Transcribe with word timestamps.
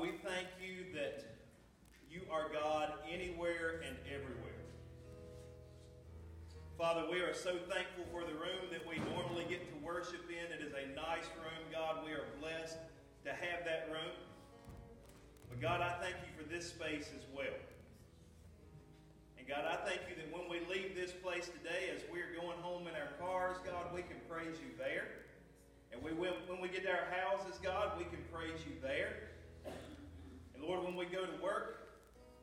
We 0.00 0.12
thank 0.22 0.46
you 0.62 0.94
that 0.94 1.24
you 2.08 2.22
are 2.30 2.46
God 2.54 2.92
anywhere 3.10 3.82
and 3.84 3.96
everywhere. 4.06 4.62
Father, 6.78 7.02
we 7.10 7.18
are 7.18 7.34
so 7.34 7.58
thankful 7.66 8.06
for 8.12 8.22
the 8.22 8.38
room 8.38 8.70
that 8.70 8.86
we 8.86 9.02
normally 9.10 9.44
get 9.50 9.66
to 9.66 9.84
worship 9.84 10.22
in. 10.30 10.54
It 10.54 10.62
is 10.62 10.70
a 10.70 10.94
nice 10.94 11.26
room, 11.42 11.66
God. 11.72 12.06
We 12.06 12.12
are 12.12 12.30
blessed 12.38 12.78
to 13.24 13.30
have 13.30 13.66
that 13.66 13.90
room. 13.90 14.14
But 15.48 15.60
God, 15.60 15.80
I 15.80 15.98
thank 16.00 16.14
you 16.22 16.30
for 16.38 16.48
this 16.48 16.68
space 16.68 17.10
as 17.16 17.26
well. 17.34 17.58
And 19.36 19.48
God, 19.48 19.64
I 19.66 19.82
thank 19.82 20.02
you 20.06 20.14
that 20.14 20.30
when 20.30 20.46
we 20.46 20.62
leave 20.72 20.94
this 20.94 21.10
place 21.10 21.50
today, 21.50 21.90
as 21.90 22.02
we're 22.06 22.38
going 22.38 22.58
home 22.62 22.86
in 22.86 22.94
our 22.94 23.18
cars, 23.18 23.56
God, 23.66 23.90
we 23.92 24.02
can 24.02 24.22
praise 24.30 24.62
you 24.62 24.70
there. 24.78 25.26
And 25.90 26.00
we 26.00 26.12
when 26.12 26.62
we 26.62 26.68
get 26.68 26.84
to 26.84 26.90
our 26.90 27.10
houses, 27.10 27.58
God, 27.60 27.98
we 27.98 28.04
can 28.04 28.22
praise 28.30 28.62
you 28.62 28.78
there. 28.80 29.34
And 30.58 30.68
Lord, 30.68 30.84
when 30.84 30.96
we 30.96 31.06
go 31.06 31.24
to 31.24 31.42
work, 31.42 31.88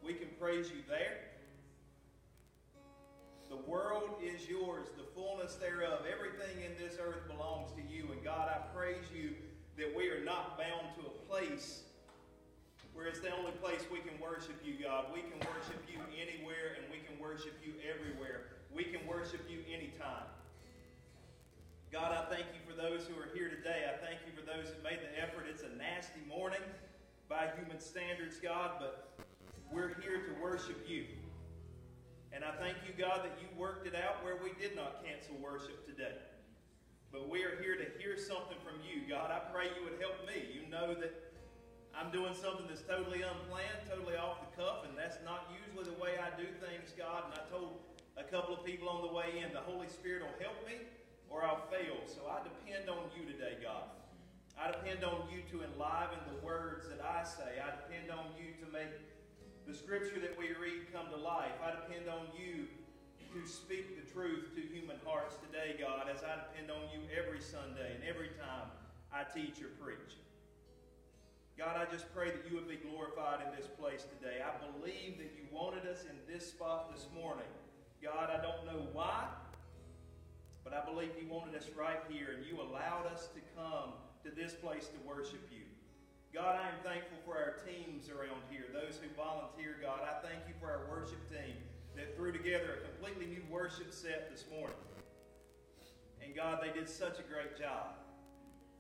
we 0.04 0.14
can 0.14 0.28
praise 0.40 0.70
you 0.70 0.82
there. 0.88 1.20
The 3.50 3.58
world 3.70 4.16
is 4.24 4.48
yours, 4.50 4.88
the 4.98 5.04
fullness 5.14 5.56
thereof. 5.56 6.02
Everything 6.08 6.64
in 6.64 6.74
this 6.80 6.98
earth 7.00 7.28
belongs 7.28 7.72
to 7.74 7.84
you. 7.94 8.12
And 8.12 8.24
God, 8.24 8.50
I 8.50 8.58
praise 8.76 9.06
you 9.14 9.36
that 9.78 9.92
we 9.96 10.10
are 10.10 10.24
not 10.24 10.58
bound 10.58 10.96
to 10.96 11.02
a 11.06 11.16
place 11.30 11.84
where 12.94 13.08
it's 13.08 13.20
the 13.20 13.36
only 13.36 13.52
place 13.60 13.84
we 13.92 14.00
can 14.00 14.16
worship 14.20 14.56
you, 14.64 14.80
God. 14.82 15.12
We 15.14 15.22
can 15.22 15.40
worship 15.44 15.84
you 15.92 16.00
anywhere 16.16 16.80
and 16.80 16.88
we 16.88 17.04
can 17.04 17.20
worship 17.20 17.60
you 17.60 17.76
everywhere. 17.84 18.56
We 18.74 18.86
can 18.86 19.06
worship 19.06 19.44
you 19.52 19.60
anytime. 19.68 20.32
God, 21.92 22.16
I 22.16 22.28
thank 22.34 22.48
you 22.56 22.64
for 22.64 22.76
those 22.76 23.06
who 23.08 23.20
are 23.20 23.30
here 23.36 23.52
today. 23.52 23.88
I 23.88 24.00
thank 24.00 24.24
you 24.26 24.32
for 24.32 24.44
those 24.48 24.72
who 24.72 24.80
made 24.82 25.00
the 25.04 25.12
effort. 25.20 25.46
It's 25.52 25.64
a 25.64 25.72
nasty 25.78 26.24
morning 26.28 26.64
by 27.30 27.50
human 27.58 27.80
standards, 27.80 28.38
God, 28.38 28.78
but 28.80 29.18
we're 29.72 29.98
here 30.02 30.22
to 30.22 30.42
worship 30.42 30.86
you. 30.88 31.06
And 32.32 32.44
I 32.44 32.52
thank 32.60 32.78
you, 32.86 32.94
God, 32.94 33.24
that 33.24 33.34
you 33.42 33.48
worked 33.58 33.88
it 33.88 33.96
out 33.96 34.24
where 34.24 34.38
we 34.38 34.52
did 34.60 34.76
not 34.76 35.04
cancel 35.04 35.36
worship 35.42 35.86
today. 35.88 36.20
But 37.12 37.30
we 37.30 37.44
are 37.44 37.56
here 37.64 37.80
to 37.80 37.88
hear 37.98 38.18
something 38.20 38.60
from 38.60 38.84
you. 38.84 39.08
God, 39.08 39.32
I 39.32 39.40
pray 39.54 39.72
you 39.72 39.88
would 39.88 39.98
help 40.04 40.20
me. 40.28 40.44
You 40.52 40.68
know 40.70 40.94
that 40.94 41.16
I'm 41.96 42.12
doing 42.12 42.36
something 42.36 42.68
that's 42.68 42.84
totally 42.84 43.24
unplanned, 43.24 43.88
totally 43.88 44.20
off 44.20 44.44
the 44.44 44.52
cuff, 44.60 44.84
and 44.84 44.94
that's 45.00 45.18
not 45.24 45.48
usually 45.48 45.88
the 45.88 45.96
way 45.96 46.20
I 46.20 46.30
do 46.36 46.46
things, 46.60 46.92
God. 46.94 47.32
And 47.32 47.34
I 47.40 47.44
told 47.48 47.80
a 48.20 48.24
couple 48.28 48.54
of 48.54 48.68
people 48.68 48.90
on 48.92 49.02
the 49.02 49.14
way 49.16 49.40
in, 49.40 49.56
the 49.56 49.64
Holy 49.64 49.88
Spirit 49.88 50.28
will 50.28 50.40
help 50.44 50.60
me 50.68 50.84
or 51.32 51.44
I'll 51.44 51.68
fail. 51.72 52.04
So 52.06 52.28
I 52.28 52.44
depend 52.44 52.90
on 52.90 53.08
you 53.16 53.26
today, 53.32 53.58
God. 53.64 53.96
I 54.56 54.72
depend 54.72 55.04
on 55.04 55.28
you 55.28 55.44
to 55.52 55.68
enliven 55.68 56.20
the 56.32 56.40
words 56.46 56.88
that 56.88 57.04
I 57.04 57.24
say. 57.28 57.60
I 57.60 57.76
depend 57.76 58.12
on 58.12 58.32
you 58.40 58.56
to 58.64 58.68
make 58.72 58.92
the 59.68 59.76
scripture 59.76 60.20
that 60.22 60.38
we 60.40 60.56
read 60.56 60.88
come 60.94 61.12
to 61.12 61.20
life. 61.20 61.60
I 61.60 61.76
depend 61.76 62.08
on 62.08 62.32
you 62.34 62.72
to 63.36 63.44
speak 63.44 64.00
the 64.00 64.06
truth 64.16 64.56
to 64.56 64.62
human 64.62 64.96
hearts 65.04 65.36
today, 65.44 65.76
God, 65.76 66.08
as 66.08 66.24
I 66.24 66.40
depend 66.48 66.72
on 66.72 66.88
you 66.94 67.04
every 67.12 67.42
Sunday 67.42 68.00
and 68.00 68.04
every 68.08 68.32
time 68.40 68.72
I 69.12 69.28
teach 69.28 69.60
or 69.60 69.76
preach. 69.76 70.16
God, 71.58 71.76
I 71.76 71.90
just 71.92 72.08
pray 72.16 72.32
that 72.32 72.48
you 72.48 72.56
would 72.56 72.68
be 72.68 72.80
glorified 72.80 73.44
in 73.44 73.52
this 73.56 73.68
place 73.68 74.08
today. 74.08 74.40
I 74.40 74.56
believe 74.72 75.20
that 75.20 75.36
you 75.36 75.48
wanted 75.52 75.88
us 75.88 76.04
in 76.08 76.16
this 76.32 76.48
spot 76.48 76.96
this 76.96 77.08
morning. 77.16 77.48
God, 78.04 78.30
I 78.32 78.40
don't 78.40 78.64
know 78.68 78.88
why, 78.94 79.28
but 80.64 80.74
I 80.74 80.84
believe 80.84 81.12
you 81.20 81.28
wanted 81.28 81.56
us 81.56 81.68
right 81.76 82.00
here, 82.08 82.36
and 82.36 82.46
you 82.46 82.62
allowed 82.62 83.08
us 83.12 83.28
to 83.36 83.42
come 83.56 83.96
to 84.26 84.34
this 84.34 84.58
place 84.58 84.90
to 84.90 84.98
worship 85.06 85.46
you. 85.54 85.70
God, 86.34 86.58
I 86.58 86.74
am 86.74 86.82
thankful 86.82 87.22
for 87.22 87.38
our 87.38 87.62
teams 87.62 88.10
around 88.10 88.42
here, 88.50 88.66
those 88.74 88.98
who 88.98 89.06
volunteer, 89.14 89.78
God. 89.78 90.02
I 90.02 90.18
thank 90.26 90.50
you 90.50 90.58
for 90.58 90.66
our 90.66 90.90
worship 90.90 91.22
team 91.30 91.54
that 91.94 92.18
threw 92.18 92.34
together 92.34 92.82
a 92.82 92.90
completely 92.90 93.30
new 93.30 93.46
worship 93.54 93.94
set 93.94 94.34
this 94.34 94.44
morning. 94.50 94.82
And 96.26 96.34
God, 96.34 96.58
they 96.58 96.74
did 96.74 96.90
such 96.90 97.22
a 97.22 97.26
great 97.30 97.54
job. 97.54 98.02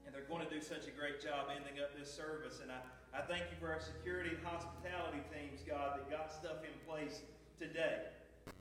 And 0.05 0.13
they're 0.13 0.25
going 0.25 0.41
to 0.41 0.50
do 0.50 0.59
such 0.59 0.89
a 0.89 0.94
great 0.97 1.22
job 1.22 1.53
ending 1.53 1.78
up 1.78 1.94
this 1.94 2.09
service. 2.09 2.59
And 2.66 2.73
I, 2.73 2.81
I 3.13 3.22
thank 3.22 3.45
you 3.53 3.57
for 3.61 3.69
our 3.69 3.79
security 3.79 4.34
and 4.34 4.41
hospitality 4.41 5.22
teams, 5.29 5.61
God, 5.61 6.01
that 6.01 6.09
got 6.09 6.34
stuff 6.34 6.66
in 6.66 6.73
place 6.89 7.22
today. 7.61 8.09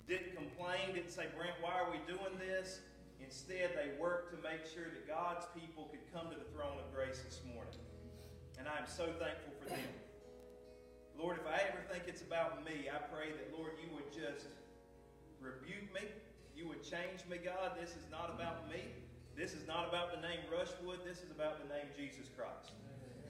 Didn't 0.05 0.37
complain, 0.37 0.93
didn't 0.93 1.17
say, 1.17 1.33
Brent, 1.33 1.57
why 1.65 1.81
are 1.81 1.89
we 1.89 1.97
doing 2.05 2.37
this? 2.37 2.85
Instead, 3.35 3.75
they 3.75 3.91
worked 3.99 4.31
to 4.31 4.39
make 4.47 4.63
sure 4.63 4.87
that 4.87 5.11
God's 5.11 5.43
people 5.59 5.91
could 5.91 6.07
come 6.15 6.31
to 6.31 6.39
the 6.39 6.47
throne 6.55 6.79
of 6.79 6.87
grace 6.95 7.19
this 7.27 7.43
morning. 7.51 7.83
And 8.63 8.71
I 8.71 8.79
am 8.79 8.87
so 8.87 9.11
thankful 9.19 9.51
for 9.59 9.75
them. 9.75 9.91
Lord, 11.19 11.43
if 11.43 11.47
I 11.51 11.59
ever 11.67 11.83
think 11.91 12.07
it's 12.07 12.23
about 12.23 12.63
me, 12.63 12.87
I 12.87 13.03
pray 13.11 13.35
that, 13.35 13.51
Lord, 13.51 13.75
you 13.83 13.91
would 13.91 14.07
just 14.15 14.47
rebuke 15.43 15.91
me. 15.91 16.07
You 16.55 16.71
would 16.71 16.87
change 16.87 17.27
me, 17.27 17.43
God. 17.43 17.75
This 17.75 17.99
is 17.99 18.07
not 18.07 18.31
about 18.31 18.71
me. 18.71 18.87
This 19.35 19.51
is 19.51 19.67
not 19.67 19.91
about 19.91 20.15
the 20.15 20.23
name 20.23 20.47
Rushwood. 20.47 21.03
This 21.03 21.19
is 21.19 21.35
about 21.35 21.59
the 21.59 21.67
name 21.75 21.91
Jesus 21.99 22.31
Christ. 22.39 22.79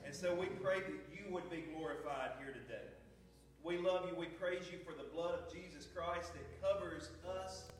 And 0.04 0.12
so 0.12 0.36
we 0.36 0.52
pray 0.60 0.84
that 0.84 1.00
you 1.16 1.32
would 1.32 1.48
be 1.48 1.64
glorified 1.72 2.36
here 2.44 2.52
today. 2.52 2.92
We 3.64 3.80
love 3.80 4.04
you. 4.04 4.12
We 4.20 4.28
praise 4.36 4.68
you 4.68 4.84
for 4.84 4.92
the 4.92 5.08
blood 5.16 5.40
of 5.40 5.48
Jesus 5.48 5.88
Christ 5.88 6.36
that 6.36 6.44
covers 6.60 7.08
us. 7.40 7.72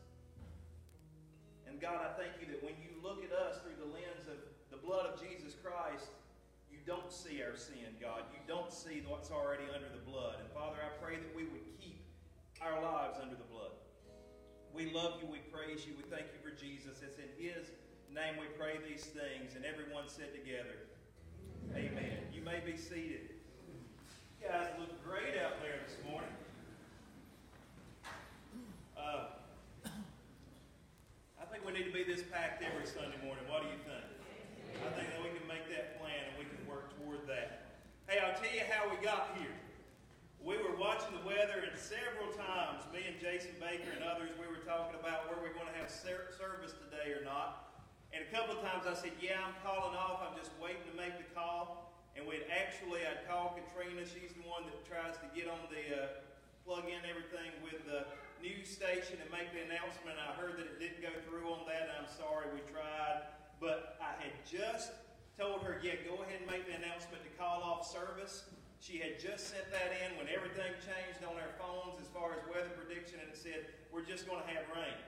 God, 1.84 2.00
I 2.00 2.17
thank 2.17 2.41
you 2.41 2.49
that 2.49 2.65
when 2.65 2.72
you 2.81 2.97
look 3.05 3.21
at 3.21 3.28
us 3.28 3.61
through 3.61 3.77
the 3.77 3.93
lens 3.93 4.25
of 4.25 4.41
the 4.72 4.81
blood 4.81 5.05
of 5.05 5.21
Jesus 5.21 5.53
Christ, 5.61 6.09
you 6.72 6.81
don't 6.89 7.12
see 7.12 7.45
our 7.45 7.61
sin, 7.61 7.93
God. 8.00 8.25
You 8.33 8.41
don't 8.49 8.72
see 8.72 9.05
what's 9.05 9.28
already 9.28 9.69
under 9.69 9.93
the 9.93 10.00
blood. 10.09 10.41
And 10.41 10.49
Father, 10.56 10.81
I 10.81 10.89
pray 11.05 11.21
that 11.21 11.28
we 11.37 11.45
would 11.45 11.61
keep 11.77 12.00
our 12.65 12.81
lives 12.81 13.21
under 13.21 13.37
the 13.37 13.45
blood. 13.53 13.77
We 14.72 14.97
love 14.97 15.21
you. 15.21 15.28
We 15.28 15.45
praise 15.53 15.84
you. 15.84 15.93
We 16.00 16.09
thank 16.09 16.33
you 16.33 16.41
for 16.41 16.56
Jesus. 16.56 17.05
It's 17.05 17.21
in 17.21 17.28
his 17.37 17.69
name 18.09 18.41
we 18.41 18.49
pray 18.56 18.81
these 18.81 19.05
things. 19.05 19.53
And 19.53 19.69
everyone 19.69 20.09
said 20.09 20.33
together, 20.33 20.89
Amen. 21.77 22.33
You 22.33 22.41
may 22.41 22.65
be 22.65 22.81
seated. 22.81 23.37
You 24.41 24.49
guys 24.49 24.72
look 24.81 24.89
great 25.05 25.37
out 25.37 25.61
there 25.61 25.84
this 25.84 26.01
morning. 26.09 26.33
Uh, 28.97 29.37
I 31.45 31.45
think 31.53 31.54
we 31.65 31.73
need 31.73 31.89
to 31.89 31.97
be 31.97 32.05
this 32.05 32.21
packed 32.29 32.61
every 32.61 32.85
Sunday 32.85 33.17
morning. 33.25 33.49
What 33.49 33.65
do 33.65 33.73
you 33.73 33.81
think? 33.89 34.05
I 34.85 34.93
think 35.01 35.09
that 35.17 35.23
we 35.25 35.33
can 35.33 35.49
make 35.49 35.65
that 35.73 35.97
plan 35.97 36.29
and 36.29 36.37
we 36.37 36.45
can 36.45 36.61
work 36.69 36.93
toward 37.01 37.25
that. 37.25 37.73
Hey, 38.05 38.21
I'll 38.21 38.37
tell 38.37 38.53
you 38.53 38.69
how 38.69 38.85
we 38.93 39.01
got 39.01 39.33
here. 39.41 39.57
We 40.45 40.61
were 40.61 40.77
watching 40.77 41.17
the 41.17 41.25
weather, 41.25 41.65
and 41.65 41.73
several 41.73 42.29
times, 42.37 42.85
me 42.93 43.09
and 43.09 43.17
Jason 43.17 43.57
Baker 43.57 43.97
and 43.97 44.05
others, 44.05 44.29
we 44.37 44.45
were 44.45 44.61
talking 44.69 44.93
about 45.01 45.25
where 45.33 45.41
we're 45.41 45.57
going 45.57 45.73
to 45.73 45.79
have 45.81 45.89
service 45.89 46.77
today 46.85 47.17
or 47.17 47.25
not. 47.25 47.81
And 48.13 48.21
a 48.21 48.29
couple 48.29 48.61
of 48.61 48.61
times 48.61 48.85
I 48.85 48.93
said, 48.93 49.17
Yeah, 49.25 49.41
I'm 49.41 49.57
calling 49.65 49.97
off. 49.97 50.21
I'm 50.21 50.37
just 50.37 50.53
waiting 50.61 50.85
to 50.93 50.95
make 51.01 51.17
the 51.17 51.25
call. 51.33 51.97
And 52.13 52.29
we'd 52.29 52.45
actually, 52.53 53.09
I'd 53.09 53.25
call 53.25 53.57
Katrina. 53.57 54.05
She's 54.05 54.37
the 54.37 54.45
one 54.45 54.69
that 54.69 54.77
tries 54.85 55.17
to 55.17 55.27
get 55.33 55.49
on 55.49 55.65
the, 55.73 55.83
uh, 55.97 56.21
plug 56.69 56.89
in 56.93 57.01
everything 57.09 57.53
with 57.65 57.81
the 57.89 58.09
news 58.44 58.69
station 58.69 59.16
and 59.16 59.28
make 59.32 59.49
the 59.56 59.65
announcement. 59.65 60.21
I 60.21 60.37
heard 60.37 60.60
that 60.60 60.69
it 60.69 60.77
didn't 60.77 61.00
go 61.00 61.16
through 61.25 61.49
on 61.49 61.65
that, 61.65 61.88
I'm 61.97 62.05
sorry 62.12 62.53
we 62.53 62.60
tried. 62.69 63.25
But 63.56 63.97
I 64.05 64.12
had 64.21 64.37
just 64.44 64.93
told 65.41 65.65
her, 65.65 65.81
yeah, 65.81 65.97
go 66.05 66.21
ahead 66.21 66.44
and 66.44 66.49
make 66.53 66.69
the 66.69 66.77
announcement 66.77 67.25
to 67.25 67.33
call 67.41 67.65
off 67.65 67.88
service. 67.88 68.44
She 68.84 69.00
had 69.00 69.16
just 69.16 69.49
sent 69.49 69.65
that 69.72 69.97
in 70.04 70.21
when 70.21 70.28
everything 70.28 70.77
changed 70.84 71.25
on 71.25 71.41
our 71.41 71.56
phones 71.56 71.97
as 71.97 72.09
far 72.12 72.37
as 72.37 72.44
weather 72.53 72.69
prediction, 72.77 73.16
and 73.25 73.33
it 73.33 73.41
said, 73.41 73.65
we're 73.88 74.04
just 74.04 74.28
going 74.28 74.44
to 74.44 74.49
have 74.53 74.69
rain. 74.77 75.00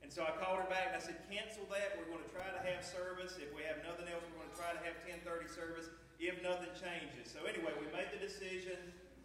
And 0.00 0.08
so 0.08 0.24
I 0.24 0.32
called 0.40 0.64
her 0.64 0.70
back 0.72 0.94
and 0.94 0.96
I 0.96 1.02
said, 1.04 1.20
cancel 1.28 1.68
that. 1.68 2.00
We're 2.00 2.08
going 2.08 2.24
to 2.24 2.32
try 2.32 2.48
to 2.48 2.62
have 2.64 2.80
service. 2.80 3.36
If 3.36 3.52
we 3.52 3.60
have 3.68 3.84
nothing 3.84 4.08
else, 4.08 4.24
we're 4.32 4.40
going 4.40 4.48
to 4.48 4.56
try 4.56 4.72
to 4.72 4.80
have 4.80 4.96
1030 5.04 5.26
service 5.52 5.92
if 6.16 6.40
nothing 6.40 6.72
changes. 6.78 7.28
So 7.28 7.44
anyway, 7.44 7.76
we 7.76 7.90
made 7.92 8.08
the 8.14 8.22
decision 8.22 8.78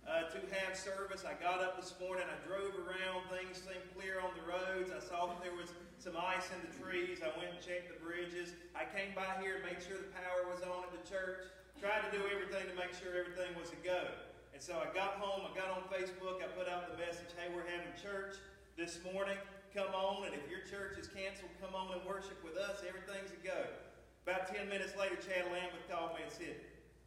uh, 0.04 0.28
to 0.28 0.40
have 0.60 0.76
service. 0.76 1.24
I 1.24 1.36
got 1.40 1.64
up 1.64 1.80
this 1.80 1.96
morning, 2.00 2.28
I 2.28 2.38
drove 2.44 2.76
around, 2.76 3.24
things 3.32 3.64
seemed 3.64 3.88
clear 3.96 4.20
on 4.20 4.36
the 4.36 4.44
roads. 4.44 4.92
I 4.92 5.00
saw 5.00 5.32
that 5.32 5.40
there 5.40 5.56
was 5.56 5.72
some 6.00 6.20
ice 6.20 6.52
in 6.52 6.60
the 6.68 6.72
trees. 6.76 7.24
I 7.24 7.32
went 7.40 7.56
and 7.56 7.62
checked 7.64 7.88
the 7.88 8.00
bridges. 8.04 8.52
I 8.76 8.84
came 8.92 9.16
by 9.16 9.40
here 9.40 9.64
and 9.64 9.64
made 9.64 9.80
sure 9.80 9.96
the 9.96 10.12
power 10.12 10.44
was 10.52 10.60
on 10.64 10.84
at 10.84 10.92
the 10.92 11.04
church. 11.08 11.48
Tried 11.80 12.04
to 12.04 12.12
do 12.12 12.20
everything 12.28 12.68
to 12.68 12.76
make 12.76 12.92
sure 12.92 13.16
everything 13.16 13.56
was 13.56 13.72
a 13.72 13.80
go. 13.80 14.12
And 14.52 14.60
so 14.60 14.78
I 14.78 14.92
got 14.92 15.18
home, 15.24 15.48
I 15.48 15.52
got 15.56 15.72
on 15.72 15.88
Facebook, 15.88 16.44
I 16.44 16.48
put 16.54 16.68
out 16.68 16.92
the 16.92 17.00
message, 17.00 17.32
hey, 17.40 17.50
we're 17.50 17.66
having 17.66 17.90
church 17.98 18.38
this 18.76 19.00
morning. 19.02 19.40
Come 19.74 19.90
on, 19.96 20.30
and 20.30 20.36
if 20.38 20.46
your 20.52 20.62
church 20.70 21.02
is 21.02 21.10
canceled, 21.10 21.50
come 21.58 21.74
on 21.74 21.90
and 21.98 22.06
worship 22.06 22.38
with 22.46 22.60
us. 22.60 22.86
Everything's 22.86 23.34
a 23.34 23.42
go. 23.42 23.66
About 24.28 24.46
10 24.54 24.70
minutes 24.70 24.94
later, 24.94 25.18
Chad 25.18 25.50
Lambeth 25.50 25.84
called 25.90 26.14
me 26.14 26.24
and 26.24 26.32
said, 26.32 26.62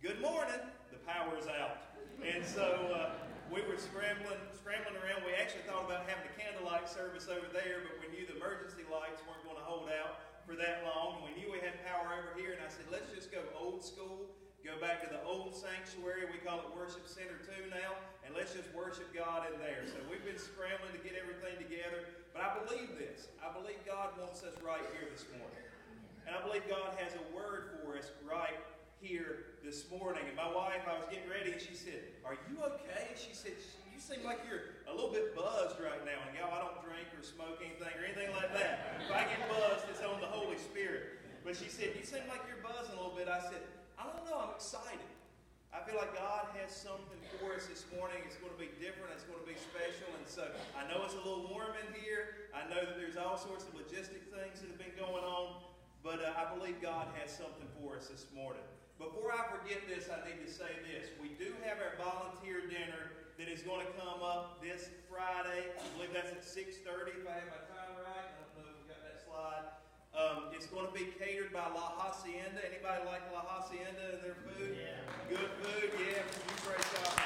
Good 0.05 0.21
morning. 0.21 0.61
The 0.93 1.01
power's 1.09 1.49
out. 1.49 1.81
And 2.21 2.45
so 2.45 2.69
uh, 2.93 3.17
we 3.49 3.65
were 3.65 3.81
scrambling, 3.81 4.37
scrambling 4.53 4.93
around. 5.01 5.25
We 5.25 5.33
actually 5.33 5.65
thought 5.65 5.89
about 5.89 6.05
having 6.05 6.29
a 6.29 6.35
candlelight 6.37 6.85
service 6.85 7.33
over 7.33 7.49
there, 7.49 7.81
but 7.81 7.97
we 8.05 8.13
knew 8.13 8.29
the 8.29 8.37
emergency 8.37 8.85
lights 8.93 9.25
weren't 9.25 9.41
going 9.49 9.57
to 9.57 9.65
hold 9.65 9.89
out 9.89 10.45
for 10.45 10.53
that 10.61 10.85
long. 10.85 11.25
We 11.25 11.33
knew 11.41 11.49
we 11.49 11.65
had 11.65 11.81
power 11.89 12.13
over 12.13 12.37
here, 12.37 12.53
and 12.53 12.61
I 12.61 12.69
said, 12.69 12.85
let's 12.93 13.09
just 13.09 13.33
go 13.33 13.41
old 13.57 13.81
school, 13.81 14.37
go 14.61 14.77
go 14.77 14.85
back 14.85 15.01
to 15.01 15.09
the 15.09 15.25
old 15.25 15.57
sanctuary. 15.57 16.29
We 16.29 16.45
call 16.45 16.61
it 16.61 16.69
Worship 16.77 17.09
Center 17.09 17.41
2 17.65 17.73
now. 17.73 17.97
And 18.29 18.37
let's 18.37 18.53
just 18.53 18.69
worship 18.77 19.09
God 19.17 19.49
in 19.49 19.57
there. 19.65 19.89
So 19.89 19.97
we've 20.13 20.23
been 20.29 20.37
scrambling 20.37 20.93
to 20.93 21.01
get 21.01 21.17
everything 21.17 21.57
together. 21.57 22.05
But 22.37 22.45
I 22.45 22.51
believe 22.61 23.01
this. 23.01 23.33
I 23.41 23.49
believe 23.57 23.81
God 23.89 24.13
wants 24.21 24.45
us 24.45 24.61
right 24.61 24.85
here 24.93 25.09
this 25.09 25.25
morning. 25.33 25.65
And 26.29 26.37
I 26.37 26.45
believe 26.45 26.69
God 26.69 26.93
has 27.01 27.17
a 27.17 27.25
word 27.33 27.81
for 27.81 27.97
us 27.97 28.13
right 28.21 28.61
here 29.07 29.63
this 29.63 29.87
morning. 29.87 30.27
And 30.27 30.35
my 30.35 30.51
wife, 30.51 30.83
I 30.83 30.99
was 30.99 31.07
getting 31.07 31.31
ready, 31.31 31.55
and 31.55 31.63
she 31.63 31.79
said, 31.79 32.03
Are 32.27 32.35
you 32.51 32.59
okay? 32.59 33.15
She 33.15 33.31
said, 33.31 33.55
You 33.87 34.03
seem 34.03 34.27
like 34.27 34.43
you're 34.43 34.83
a 34.91 34.93
little 34.93 35.15
bit 35.15 35.39
buzzed 35.39 35.79
right 35.79 36.03
now. 36.03 36.19
And 36.27 36.35
y'all, 36.35 36.51
I 36.51 36.67
don't 36.67 36.83
drink 36.83 37.07
or 37.15 37.23
smoke 37.23 37.63
anything 37.63 37.95
or 37.95 38.03
anything 38.03 38.35
like 38.35 38.51
that. 38.59 38.99
If 39.07 39.15
I 39.15 39.23
get 39.31 39.47
buzzed, 39.47 39.87
it's 39.87 40.03
on 40.03 40.19
the 40.19 40.31
Holy 40.31 40.59
Spirit. 40.59 41.23
But 41.47 41.55
she 41.55 41.71
said, 41.71 41.95
You 41.95 42.03
seem 42.03 42.27
like 42.27 42.43
you're 42.51 42.61
buzzing 42.67 42.99
a 42.99 42.99
little 42.99 43.15
bit. 43.15 43.31
I 43.31 43.39
said, 43.47 43.63
I 43.95 44.11
don't 44.11 44.27
know, 44.27 44.51
I'm 44.51 44.53
excited. 44.59 45.07
I 45.71 45.85
feel 45.87 46.01
like 46.01 46.17
God 46.17 46.51
has 46.59 46.73
something 46.73 47.21
for 47.39 47.55
us 47.55 47.69
this 47.71 47.85
morning. 47.95 48.19
It's 48.27 48.41
going 48.41 48.51
to 48.51 48.59
be 48.59 48.73
different. 48.81 49.13
It's 49.15 49.29
going 49.29 49.39
to 49.39 49.47
be 49.47 49.59
special. 49.61 50.09
And 50.19 50.25
so 50.25 50.49
I 50.73 50.89
know 50.89 51.05
it's 51.05 51.15
a 51.15 51.23
little 51.23 51.53
warm 51.53 51.77
in 51.79 51.89
here. 52.01 52.49
I 52.57 52.65
know 52.73 52.81
that 52.81 52.97
there's 52.97 53.21
all 53.21 53.37
sorts 53.37 53.69
of 53.69 53.77
logistic 53.77 54.25
things 54.33 54.65
that 54.65 54.73
have 54.73 54.81
been 54.81 54.97
going 54.97 55.23
on. 55.23 55.63
But 56.01 56.23
uh, 56.23 56.39
I 56.39 56.55
believe 56.57 56.81
God 56.81 57.11
has 57.21 57.35
something 57.35 57.67
for 57.77 57.99
us 57.99 58.07
this 58.09 58.25
morning. 58.31 58.63
Before 58.97 59.29
I 59.29 59.45
forget 59.53 59.85
this, 59.85 60.09
I 60.09 60.25
need 60.25 60.41
to 60.41 60.49
say 60.49 60.73
this. 60.89 61.13
We 61.21 61.37
do 61.37 61.53
have 61.69 61.77
our 61.85 62.01
volunteer 62.01 62.65
dinner 62.65 63.13
that 63.37 63.45
is 63.45 63.61
going 63.61 63.85
to 63.85 63.93
come 64.01 64.25
up 64.25 64.65
this 64.65 64.89
Friday. 65.05 65.69
I 65.69 65.85
believe 65.93 66.17
that's 66.17 66.33
at 66.33 66.41
6.30 66.41 67.21
if 67.21 67.29
I 67.29 67.45
have 67.45 67.51
my 67.53 67.63
time 67.69 67.93
right. 68.01 68.25
I 68.25 68.41
don't 68.57 68.65
know 68.65 68.73
if 68.73 68.81
we 68.81 68.89
got 68.89 69.05
that 69.05 69.21
slide. 69.21 69.69
Um, 70.17 70.49
it's 70.57 70.65
going 70.73 70.89
to 70.89 70.97
be 70.97 71.13
catered 71.21 71.53
by 71.53 71.69
La 71.77 71.93
Hacienda. 72.01 72.57
Anybody 72.65 73.05
like 73.05 73.21
La 73.37 73.45
Hacienda 73.45 74.17
and 74.17 74.21
their 74.25 74.41
food? 74.49 74.81
Yeah. 74.81 74.97
Good 75.29 75.53
food, 75.61 75.93
yeah. 76.01 76.25
You 76.25 76.57
praise 76.65 76.89
God. 76.97 77.21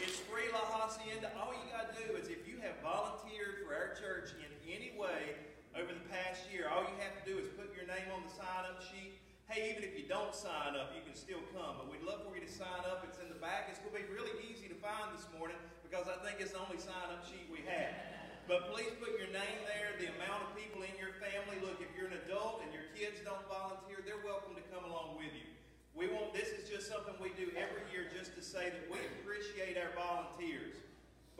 It's 0.00 0.24
free 0.24 0.48
La 0.56 0.64
Hacienda. 0.72 1.36
All 1.36 1.52
you 1.52 1.68
got 1.68 1.92
to 1.92 1.94
do 2.00 2.16
is 2.16 2.32
if 2.32 2.48
you 2.48 2.56
have 2.64 2.80
volunteered 2.80 3.60
for 3.60 3.76
our 3.76 3.92
church 3.92 4.32
in 4.40 4.48
any 4.64 4.96
way 4.96 5.36
over 5.76 5.92
the 5.92 6.06
past 6.08 6.48
year, 6.48 6.72
all 6.72 6.80
you 6.80 6.96
have 7.04 7.12
to 7.20 7.24
do 7.28 7.36
is 7.36 7.52
put 7.60 7.76
your 7.76 7.84
name 7.84 8.08
on 8.16 8.24
the 8.24 8.32
sign-up 8.32 8.80
sheet. 8.88 9.17
Hey, 9.48 9.72
even 9.72 9.80
if 9.80 9.96
you 9.96 10.04
don't 10.04 10.36
sign 10.36 10.76
up, 10.76 10.92
you 10.92 11.00
can 11.00 11.16
still 11.16 11.40
come. 11.56 11.80
But 11.80 11.88
we'd 11.88 12.04
love 12.04 12.20
for 12.20 12.36
you 12.36 12.44
to 12.44 12.52
sign 12.52 12.84
up. 12.84 13.00
It's 13.08 13.16
in 13.16 13.32
the 13.32 13.40
back. 13.40 13.72
It's 13.72 13.80
going 13.80 13.96
to 13.96 14.04
be 14.04 14.08
really 14.12 14.36
easy 14.44 14.68
to 14.68 14.76
find 14.76 15.08
this 15.16 15.24
morning 15.32 15.56
because 15.80 16.04
I 16.04 16.20
think 16.20 16.36
it's 16.36 16.52
the 16.52 16.60
only 16.60 16.76
sign-up 16.76 17.24
sheet 17.24 17.48
we 17.48 17.64
have. 17.64 17.96
But 18.44 18.68
please 18.68 18.92
put 19.00 19.16
your 19.16 19.32
name 19.32 19.64
there, 19.64 19.96
the 19.96 20.12
amount 20.20 20.44
of 20.44 20.48
people 20.52 20.84
in 20.84 20.92
your 21.00 21.16
family. 21.16 21.64
Look, 21.64 21.80
if 21.80 21.88
you're 21.96 22.12
an 22.12 22.20
adult 22.28 22.60
and 22.60 22.76
your 22.76 22.92
kids 22.92 23.24
don't 23.24 23.40
volunteer, 23.48 24.04
they're 24.04 24.20
welcome 24.20 24.52
to 24.52 24.64
come 24.68 24.84
along 24.84 25.16
with 25.16 25.32
you. 25.32 25.48
We 25.96 26.12
want 26.12 26.36
this 26.36 26.52
is 26.52 26.68
just 26.68 26.84
something 26.84 27.16
we 27.16 27.32
do 27.32 27.48
every 27.56 27.88
year 27.88 28.04
just 28.12 28.36
to 28.36 28.44
say 28.44 28.68
that 28.68 28.84
we 28.92 29.00
appreciate 29.16 29.80
our 29.80 29.96
volunteers. 29.96 30.76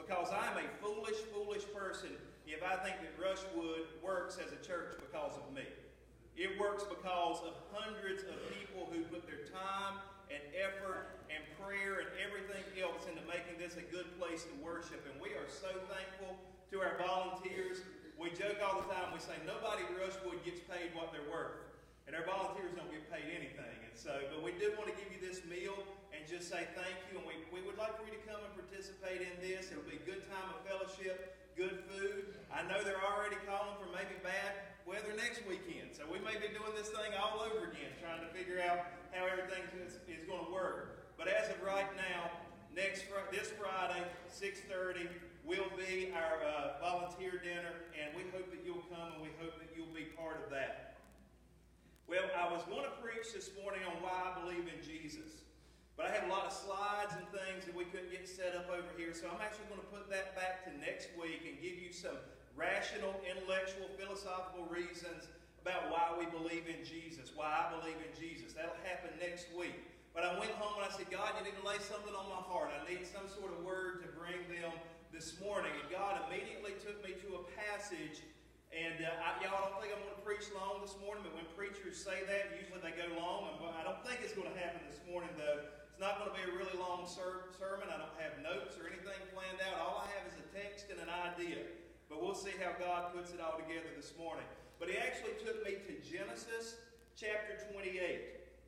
Because 0.00 0.32
I'm 0.32 0.56
a 0.56 0.68
foolish, 0.80 1.20
foolish 1.28 1.68
person 1.76 2.16
if 2.48 2.64
I 2.64 2.80
think 2.80 3.04
that 3.04 3.12
Rushwood 3.20 3.84
works 4.00 4.40
as 4.40 4.56
a 4.56 4.60
church 4.64 4.96
because 4.96 5.36
of 5.36 5.44
me. 5.52 5.68
It 6.38 6.54
works 6.54 6.86
because 6.86 7.42
of 7.42 7.58
hundreds 7.74 8.22
of 8.22 8.38
people 8.54 8.86
who 8.94 9.02
put 9.10 9.26
their 9.26 9.42
time 9.50 9.98
and 10.30 10.38
effort 10.54 11.26
and 11.26 11.42
prayer 11.58 11.98
and 11.98 12.06
everything 12.22 12.62
else 12.78 13.10
into 13.10 13.26
making 13.26 13.58
this 13.58 13.74
a 13.74 13.82
good 13.90 14.06
place 14.22 14.46
to 14.46 14.54
worship. 14.62 15.02
And 15.10 15.18
we 15.18 15.34
are 15.34 15.50
so 15.50 15.66
thankful 15.90 16.38
to 16.70 16.78
our 16.78 16.94
volunteers. 16.94 17.82
We 18.14 18.30
joke 18.38 18.62
all 18.62 18.78
the 18.78 18.86
time, 18.86 19.10
we 19.10 19.18
say 19.18 19.34
nobody 19.42 19.82
at 19.82 19.98
Rushwood 19.98 20.38
gets 20.46 20.62
paid 20.70 20.94
what 20.94 21.10
they're 21.10 21.26
worth. 21.26 21.58
And 22.06 22.14
our 22.14 22.22
volunteers 22.22 22.70
don't 22.78 22.88
get 22.94 23.02
paid 23.10 23.26
anything. 23.34 23.74
And 23.82 23.98
so, 23.98 24.14
but 24.30 24.38
we 24.38 24.54
do 24.62 24.70
want 24.78 24.94
to 24.94 24.96
give 24.96 25.10
you 25.10 25.18
this 25.18 25.42
meal 25.42 25.74
and 26.14 26.22
just 26.22 26.46
say 26.46 26.70
thank 26.78 26.96
you. 27.10 27.18
And 27.18 27.26
we, 27.26 27.34
we 27.50 27.66
would 27.66 27.74
like 27.82 27.98
for 27.98 28.06
you 28.06 28.14
to 28.14 28.22
come 28.30 28.38
and 28.46 28.54
participate 28.54 29.26
in 29.26 29.34
this. 29.42 29.74
It'll 29.74 29.82
be 29.90 29.98
a 29.98 30.06
good 30.06 30.22
time 30.30 30.54
of 30.54 30.62
fellowship, 30.62 31.34
good 31.58 31.82
food. 31.90 32.38
I 32.54 32.62
know 32.70 32.86
they're 32.86 33.02
already 33.02 33.34
calling 33.42 33.74
for 33.82 33.90
maybe 33.90 34.14
bad 34.22 34.78
weather 34.86 35.10
next 35.18 35.42
weekend. 35.42 35.90
So 35.90 36.06
we 36.06 36.22
may 36.22 36.38
be 36.38 36.54
doing 36.54 36.70
this 36.78 36.94
thing 36.94 37.18
all 37.18 37.42
over 37.42 37.66
again, 37.74 37.90
trying 37.98 38.22
to 38.22 38.30
figure 38.30 38.62
out 38.62 38.86
how 39.10 39.26
everything 39.26 39.66
is, 39.82 39.98
is 40.06 40.22
going 40.30 40.46
to 40.46 40.52
work. 40.54 41.10
But 41.18 41.26
as 41.26 41.50
of 41.50 41.58
right 41.66 41.90
now, 41.98 42.30
next 42.70 43.10
this 43.34 43.50
Friday, 43.58 44.06
6:30, 44.30 45.10
will 45.42 45.66
be 45.74 46.14
our 46.14 46.38
uh, 46.46 46.78
volunteer 46.78 47.42
dinner, 47.42 47.90
and 47.98 48.14
we 48.14 48.22
hope 48.30 48.54
that 48.54 48.62
you'll 48.62 48.86
come 48.86 49.18
and 49.18 49.20
we 49.20 49.34
hope 49.42 49.58
that 49.58 49.74
you'll 49.74 49.90
be 49.90 50.14
part 50.14 50.38
of 50.38 50.54
that. 50.54 51.02
Well, 52.06 52.30
I 52.38 52.46
was 52.54 52.62
going 52.70 52.86
to 52.86 52.94
preach 53.02 53.34
this 53.34 53.50
morning 53.60 53.82
on 53.82 53.98
why 53.98 54.14
I 54.14 54.40
believe 54.40 54.70
in 54.70 54.78
Jesus. 54.86 55.42
But 55.98 56.06
I 56.06 56.14
had 56.14 56.30
a 56.30 56.32
lot 56.32 56.46
of 56.46 56.54
slides 56.54 57.18
and 57.18 57.26
things 57.34 57.66
that 57.66 57.74
we 57.74 57.82
couldn't 57.90 58.14
get 58.14 58.30
set 58.30 58.54
up 58.54 58.70
over 58.70 58.86
here, 58.94 59.10
so 59.10 59.26
I'm 59.26 59.42
actually 59.42 59.66
going 59.66 59.82
to 59.82 59.90
put 59.90 60.06
that 60.14 60.38
back 60.38 60.62
to 60.62 60.70
next 60.78 61.10
week 61.18 61.42
and 61.42 61.58
give 61.58 61.74
you 61.74 61.90
some 61.90 62.14
rational, 62.54 63.18
intellectual, 63.26 63.90
philosophical 63.98 64.70
reasons 64.70 65.26
about 65.58 65.90
why 65.90 66.14
we 66.14 66.30
believe 66.30 66.70
in 66.70 66.86
Jesus, 66.86 67.34
why 67.34 67.50
I 67.50 67.74
believe 67.74 67.98
in 67.98 68.14
Jesus. 68.14 68.54
That'll 68.54 68.78
happen 68.86 69.10
next 69.18 69.50
week. 69.58 69.74
But 70.14 70.22
I 70.22 70.38
went 70.38 70.54
home 70.54 70.78
and 70.78 70.86
I 70.86 70.92
said, 70.94 71.10
God, 71.10 71.34
you 71.34 71.50
need 71.50 71.58
to 71.58 71.66
lay 71.66 71.82
something 71.82 72.14
on 72.14 72.30
my 72.30 72.46
heart. 72.46 72.70
I 72.70 72.78
need 72.86 73.02
some 73.02 73.26
sort 73.26 73.50
of 73.50 73.66
word 73.66 74.06
to 74.06 74.08
bring 74.14 74.38
them 74.54 74.70
this 75.10 75.34
morning. 75.42 75.74
And 75.82 75.86
God 75.90 76.22
immediately 76.30 76.78
took 76.78 77.02
me 77.02 77.18
to 77.26 77.42
a 77.42 77.44
passage. 77.58 78.22
And 78.70 79.02
uh, 79.02 79.18
I, 79.18 79.34
y'all 79.42 79.66
don't 79.66 79.82
think 79.82 79.90
I'm 79.90 80.02
going 80.06 80.14
to 80.14 80.22
preach 80.22 80.46
long 80.54 80.78
this 80.78 80.94
morning, 81.02 81.26
but 81.26 81.34
when 81.34 81.46
preachers 81.58 81.98
say 81.98 82.22
that, 82.30 82.54
usually 82.54 82.78
they 82.78 82.94
go 82.94 83.10
long. 83.18 83.50
I 83.74 83.82
don't 83.82 83.98
think 84.06 84.22
it's 84.22 84.38
going 84.38 84.46
to 84.46 84.58
happen 84.62 84.78
this 84.86 85.02
morning, 85.10 85.34
though. 85.34 85.77
It's 85.98 86.06
not 86.06 86.22
going 86.22 86.30
to 86.30 86.38
be 86.38 86.46
a 86.46 86.54
really 86.54 86.78
long 86.78 87.10
ser- 87.10 87.50
sermon. 87.58 87.90
I 87.90 87.98
don't 87.98 88.14
have 88.22 88.38
notes 88.38 88.78
or 88.78 88.86
anything 88.86 89.18
planned 89.34 89.58
out. 89.66 89.82
All 89.82 89.98
I 89.98 90.06
have 90.14 90.30
is 90.30 90.38
a 90.38 90.46
text 90.54 90.94
and 90.94 91.02
an 91.02 91.10
idea. 91.10 91.58
But 92.06 92.22
we'll 92.22 92.38
see 92.38 92.54
how 92.54 92.70
God 92.78 93.10
puts 93.10 93.34
it 93.34 93.42
all 93.42 93.58
together 93.58 93.90
this 93.98 94.14
morning. 94.14 94.46
But 94.78 94.94
he 94.94 94.94
actually 94.94 95.34
took 95.42 95.58
me 95.66 95.74
to 95.74 95.98
Genesis 96.06 96.78
chapter 97.18 97.66
28. 97.74 97.90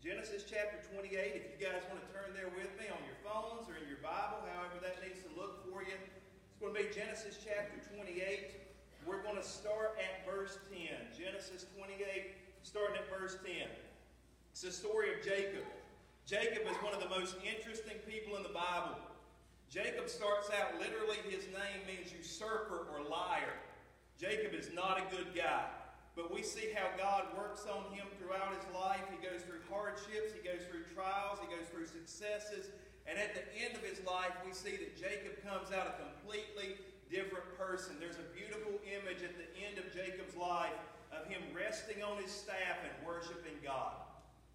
Genesis 0.03 0.43
chapter 0.43 0.83
28. 0.91 1.07
If 1.39 1.55
you 1.55 1.59
guys 1.63 1.87
want 1.87 2.03
to 2.03 2.11
turn 2.11 2.35
there 2.35 2.51
with 2.51 2.75
me 2.75 2.91
on 2.91 2.99
your 3.07 3.15
phones 3.23 3.71
or 3.71 3.79
in 3.79 3.87
your 3.87 4.03
Bible, 4.03 4.43
however 4.51 4.83
that 4.83 4.99
needs 4.99 5.23
to 5.23 5.31
look 5.39 5.63
for 5.71 5.87
you, 5.87 5.95
it's 5.95 6.59
going 6.59 6.75
to 6.75 6.83
be 6.83 6.91
Genesis 6.91 7.39
chapter 7.39 7.79
28. 7.95 8.59
We're 9.07 9.23
going 9.23 9.39
to 9.39 9.47
start 9.47 10.03
at 10.03 10.27
verse 10.27 10.59
10. 10.67 11.15
Genesis 11.15 11.71
28, 11.79 11.95
starting 12.67 12.99
at 12.99 13.07
verse 13.07 13.39
10. 13.47 13.71
It's 14.51 14.67
the 14.67 14.75
story 14.75 15.15
of 15.15 15.23
Jacob. 15.23 15.63
Jacob 16.27 16.63
is 16.69 16.77
one 16.83 16.95
of 16.95 17.01
the 17.01 17.09
most 17.09 17.37
interesting 17.43 17.99
people 18.07 18.37
in 18.37 18.43
the 18.43 18.55
Bible. 18.55 18.97
Jacob 19.71 20.09
starts 20.09 20.51
out 20.51 20.79
literally, 20.79 21.19
his 21.29 21.47
name 21.47 21.83
means 21.87 22.13
usurper 22.13 22.87
or 22.91 23.03
liar. 23.09 23.55
Jacob 24.19 24.53
is 24.53 24.69
not 24.75 24.99
a 24.99 25.05
good 25.15 25.35
guy. 25.35 25.67
But 26.17 26.35
we 26.35 26.43
see 26.43 26.75
how 26.75 26.91
God 26.99 27.33
works 27.39 27.65
on 27.71 27.89
him 27.95 28.05
throughout 28.19 28.51
his 28.51 28.67
life. 28.75 29.07
He 29.09 29.23
goes 29.23 29.47
through 29.47 29.63
hardships, 29.71 30.35
he 30.35 30.43
goes 30.43 30.67
through 30.67 30.91
trials, 30.93 31.39
he 31.39 31.49
goes 31.49 31.71
through 31.71 31.87
successes. 31.87 32.69
And 33.07 33.17
at 33.17 33.33
the 33.33 33.47
end 33.57 33.79
of 33.79 33.83
his 33.87 34.05
life, 34.05 34.35
we 34.45 34.53
see 34.53 34.77
that 34.77 34.99
Jacob 34.99 35.39
comes 35.47 35.73
out 35.73 35.87
a 35.87 35.95
completely 36.03 36.77
different 37.09 37.47
person. 37.57 37.97
There's 37.99 38.19
a 38.19 38.29
beautiful 38.35 38.77
image 38.85 39.23
at 39.23 39.39
the 39.39 39.49
end 39.57 39.79
of 39.79 39.89
Jacob's 39.95 40.37
life 40.37 40.77
of 41.15 41.27
him 41.27 41.43
resting 41.55 42.03
on 42.03 42.21
his 42.21 42.31
staff 42.31 42.83
and 42.83 42.95
worshiping 43.07 43.57
God. 43.63 44.10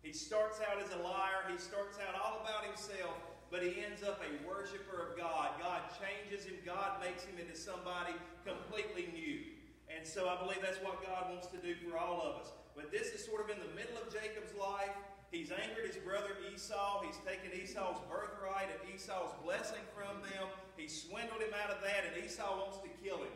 He 0.05 0.13
starts 0.13 0.61
out 0.61 0.77
as 0.77 0.93
a 0.93 1.01
liar, 1.01 1.49
he 1.49 1.57
starts 1.57 1.97
out 1.97 2.13
all 2.13 2.45
about 2.45 2.61
himself, 2.61 3.17
but 3.49 3.65
he 3.65 3.81
ends 3.81 4.05
up 4.05 4.21
a 4.21 4.29
worshiper 4.45 5.01
of 5.01 5.17
God. 5.17 5.57
God 5.57 5.81
changes 5.97 6.45
him, 6.45 6.61
God 6.61 7.01
makes 7.01 7.25
him 7.25 7.41
into 7.41 7.57
somebody 7.57 8.13
completely 8.45 9.09
new. 9.17 9.41
And 9.89 10.05
so 10.05 10.29
I 10.29 10.37
believe 10.37 10.61
that's 10.61 10.77
what 10.85 11.01
God 11.01 11.33
wants 11.33 11.49
to 11.49 11.57
do 11.57 11.73
for 11.81 11.97
all 11.97 12.21
of 12.21 12.37
us. 12.37 12.53
But 12.77 12.93
this 12.93 13.17
is 13.17 13.25
sort 13.25 13.41
of 13.41 13.49
in 13.49 13.57
the 13.57 13.73
middle 13.73 13.97
of 13.97 14.13
Jacob's 14.13 14.53
life. 14.53 14.93
He's 15.33 15.49
angered 15.49 15.89
his 15.89 15.97
brother 15.97 16.37
Esau. 16.53 17.01
He's 17.01 17.17
taken 17.25 17.49
Esau's 17.49 17.97
birthright 18.05 18.69
and 18.69 18.81
Esau's 18.93 19.33
blessing 19.41 19.81
from 19.97 20.21
them. 20.21 20.45
He 20.77 20.85
swindled 20.85 21.41
him 21.41 21.53
out 21.65 21.73
of 21.73 21.81
that, 21.81 22.05
and 22.05 22.13
Esau 22.21 22.61
wants 22.61 22.77
to 22.85 22.93
kill 23.01 23.25
him. 23.25 23.33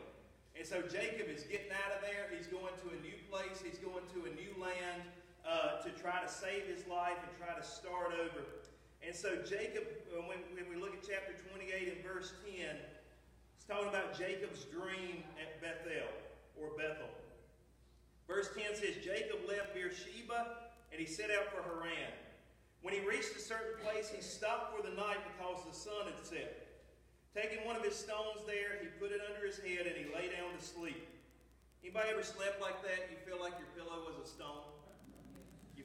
And 0.54 0.62
so 0.62 0.86
Jacob 0.86 1.26
is 1.34 1.42
getting 1.50 1.74
out 1.74 1.98
of 1.98 2.00
there. 2.06 2.30
He's 2.30 2.46
going 2.46 2.78
to 2.86 2.94
a 2.94 2.98
new 3.02 3.18
place. 3.26 3.58
He's 3.58 3.82
going 3.82 4.06
to 4.14 4.30
a 4.30 4.32
new 4.38 4.54
land 4.54 5.02
uh, 5.46 5.82
to 5.82 5.90
try 6.00 6.20
to 6.20 6.28
save 6.28 6.64
his 6.64 6.86
life 6.86 7.16
and 7.20 7.32
try 7.38 7.54
to 7.56 7.64
start 7.64 8.12
over. 8.12 8.44
And 9.00 9.14
so 9.14 9.36
Jacob, 9.42 9.84
uh, 10.12 10.22
when, 10.28 10.38
when 10.52 10.68
we 10.68 10.76
look 10.76 10.92
at 10.92 11.00
chapter 11.00 11.32
28 11.52 11.96
and 11.96 12.04
verse 12.04 12.32
10, 12.44 12.76
it's 13.56 13.66
talking 13.66 13.88
about 13.88 14.16
Jacob's 14.16 14.64
dream 14.68 15.24
at 15.40 15.60
Bethel 15.60 16.08
or 16.60 16.76
Bethel. 16.76 17.08
Verse 18.28 18.50
10 18.54 18.76
says, 18.76 19.02
Jacob 19.02 19.40
left 19.48 19.74
Beersheba 19.74 20.70
and 20.92 21.00
he 21.00 21.06
set 21.06 21.30
out 21.30 21.50
for 21.50 21.64
Haran. 21.66 22.12
When 22.82 22.94
he 22.94 23.00
reached 23.00 23.36
a 23.36 23.40
certain 23.40 23.76
place, 23.84 24.08
he 24.08 24.22
stopped 24.22 24.76
for 24.76 24.82
the 24.82 24.94
night 24.94 25.18
because 25.36 25.64
the 25.66 25.74
sun 25.74 26.06
had 26.06 26.20
set. 26.24 26.68
Taking 27.34 27.64
one 27.66 27.76
of 27.76 27.84
his 27.84 27.94
stones 27.94 28.42
there, 28.46 28.78
he 28.80 28.88
put 28.98 29.12
it 29.12 29.20
under 29.22 29.46
his 29.46 29.58
head 29.58 29.86
and 29.86 29.96
he 29.96 30.06
lay 30.14 30.30
down 30.32 30.50
to 30.56 30.62
sleep. 30.62 31.06
Anybody 31.82 32.10
ever 32.12 32.22
slept 32.22 32.60
like 32.60 32.82
that? 32.82 33.08
You 33.10 33.16
feel 33.24 33.40
like 33.40 33.54
your 33.58 33.70
pillow 33.74 34.04
was 34.06 34.16
a 34.22 34.28
stone? 34.28 34.69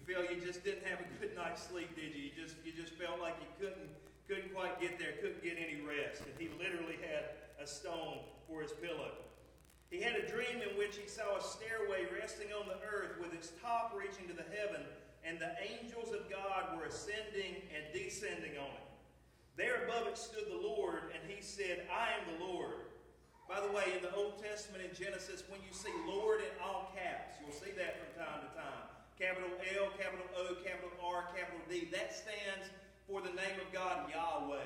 Feel 0.05 0.21
you 0.21 0.37
just 0.37 0.63
didn't 0.63 0.85
have 0.85 1.01
a 1.01 1.07
good 1.17 1.35
night's 1.35 1.65
sleep, 1.65 1.89
did 1.97 2.13
you? 2.13 2.29
You 2.29 2.33
just 2.37 2.55
you 2.61 2.69
just 2.71 2.93
felt 2.93 3.17
like 3.19 3.33
you 3.41 3.49
couldn't 3.57 3.89
couldn't 4.29 4.53
quite 4.53 4.79
get 4.79 4.97
there, 5.01 5.17
couldn't 5.17 5.41
get 5.41 5.57
any 5.57 5.81
rest, 5.81 6.21
and 6.21 6.33
he 6.37 6.49
literally 6.61 6.97
had 7.01 7.41
a 7.57 7.65
stone 7.65 8.21
for 8.45 8.61
his 8.61 8.71
pillow. 8.73 9.17
He 9.89 10.01
had 10.01 10.13
a 10.13 10.29
dream 10.29 10.61
in 10.61 10.77
which 10.77 10.97
he 10.97 11.09
saw 11.09 11.37
a 11.37 11.41
stairway 11.41 12.05
resting 12.13 12.53
on 12.53 12.69
the 12.69 12.77
earth 12.85 13.17
with 13.21 13.33
its 13.33 13.53
top 13.61 13.93
reaching 13.97 14.29
to 14.29 14.33
the 14.33 14.45
heaven, 14.53 14.85
and 15.25 15.41
the 15.41 15.57
angels 15.61 16.13
of 16.13 16.29
God 16.29 16.77
were 16.77 16.85
ascending 16.85 17.65
and 17.73 17.85
descending 17.93 18.57
on 18.61 18.73
it. 18.77 18.85
There 19.57 19.85
above 19.85 20.05
it 20.05 20.17
stood 20.17 20.49
the 20.49 20.67
Lord, 20.67 21.13
and 21.13 21.21
he 21.29 21.41
said, 21.41 21.85
I 21.89 22.13
am 22.17 22.25
the 22.37 22.45
Lord. 22.45 22.91
By 23.47 23.61
the 23.61 23.71
way, 23.71 23.93
in 23.95 24.01
the 24.01 24.13
Old 24.13 24.41
Testament 24.41 24.83
in 24.83 24.91
Genesis, 24.97 25.43
when 25.49 25.61
you 25.61 25.71
see 25.71 25.93
Lord 26.05 26.41
in 26.41 26.53
all 26.61 26.91
caps, 26.97 27.37
you'll 27.39 27.53
see 27.53 27.71
that 27.77 28.01
from 28.01 28.25
time 28.25 28.41
to 28.41 28.49
time. 28.57 28.64
That 32.05 32.13
stands 32.13 32.69
for 33.09 33.17
the 33.17 33.33
name 33.33 33.57
of 33.57 33.65
God, 33.73 34.05
Yahweh. 34.13 34.61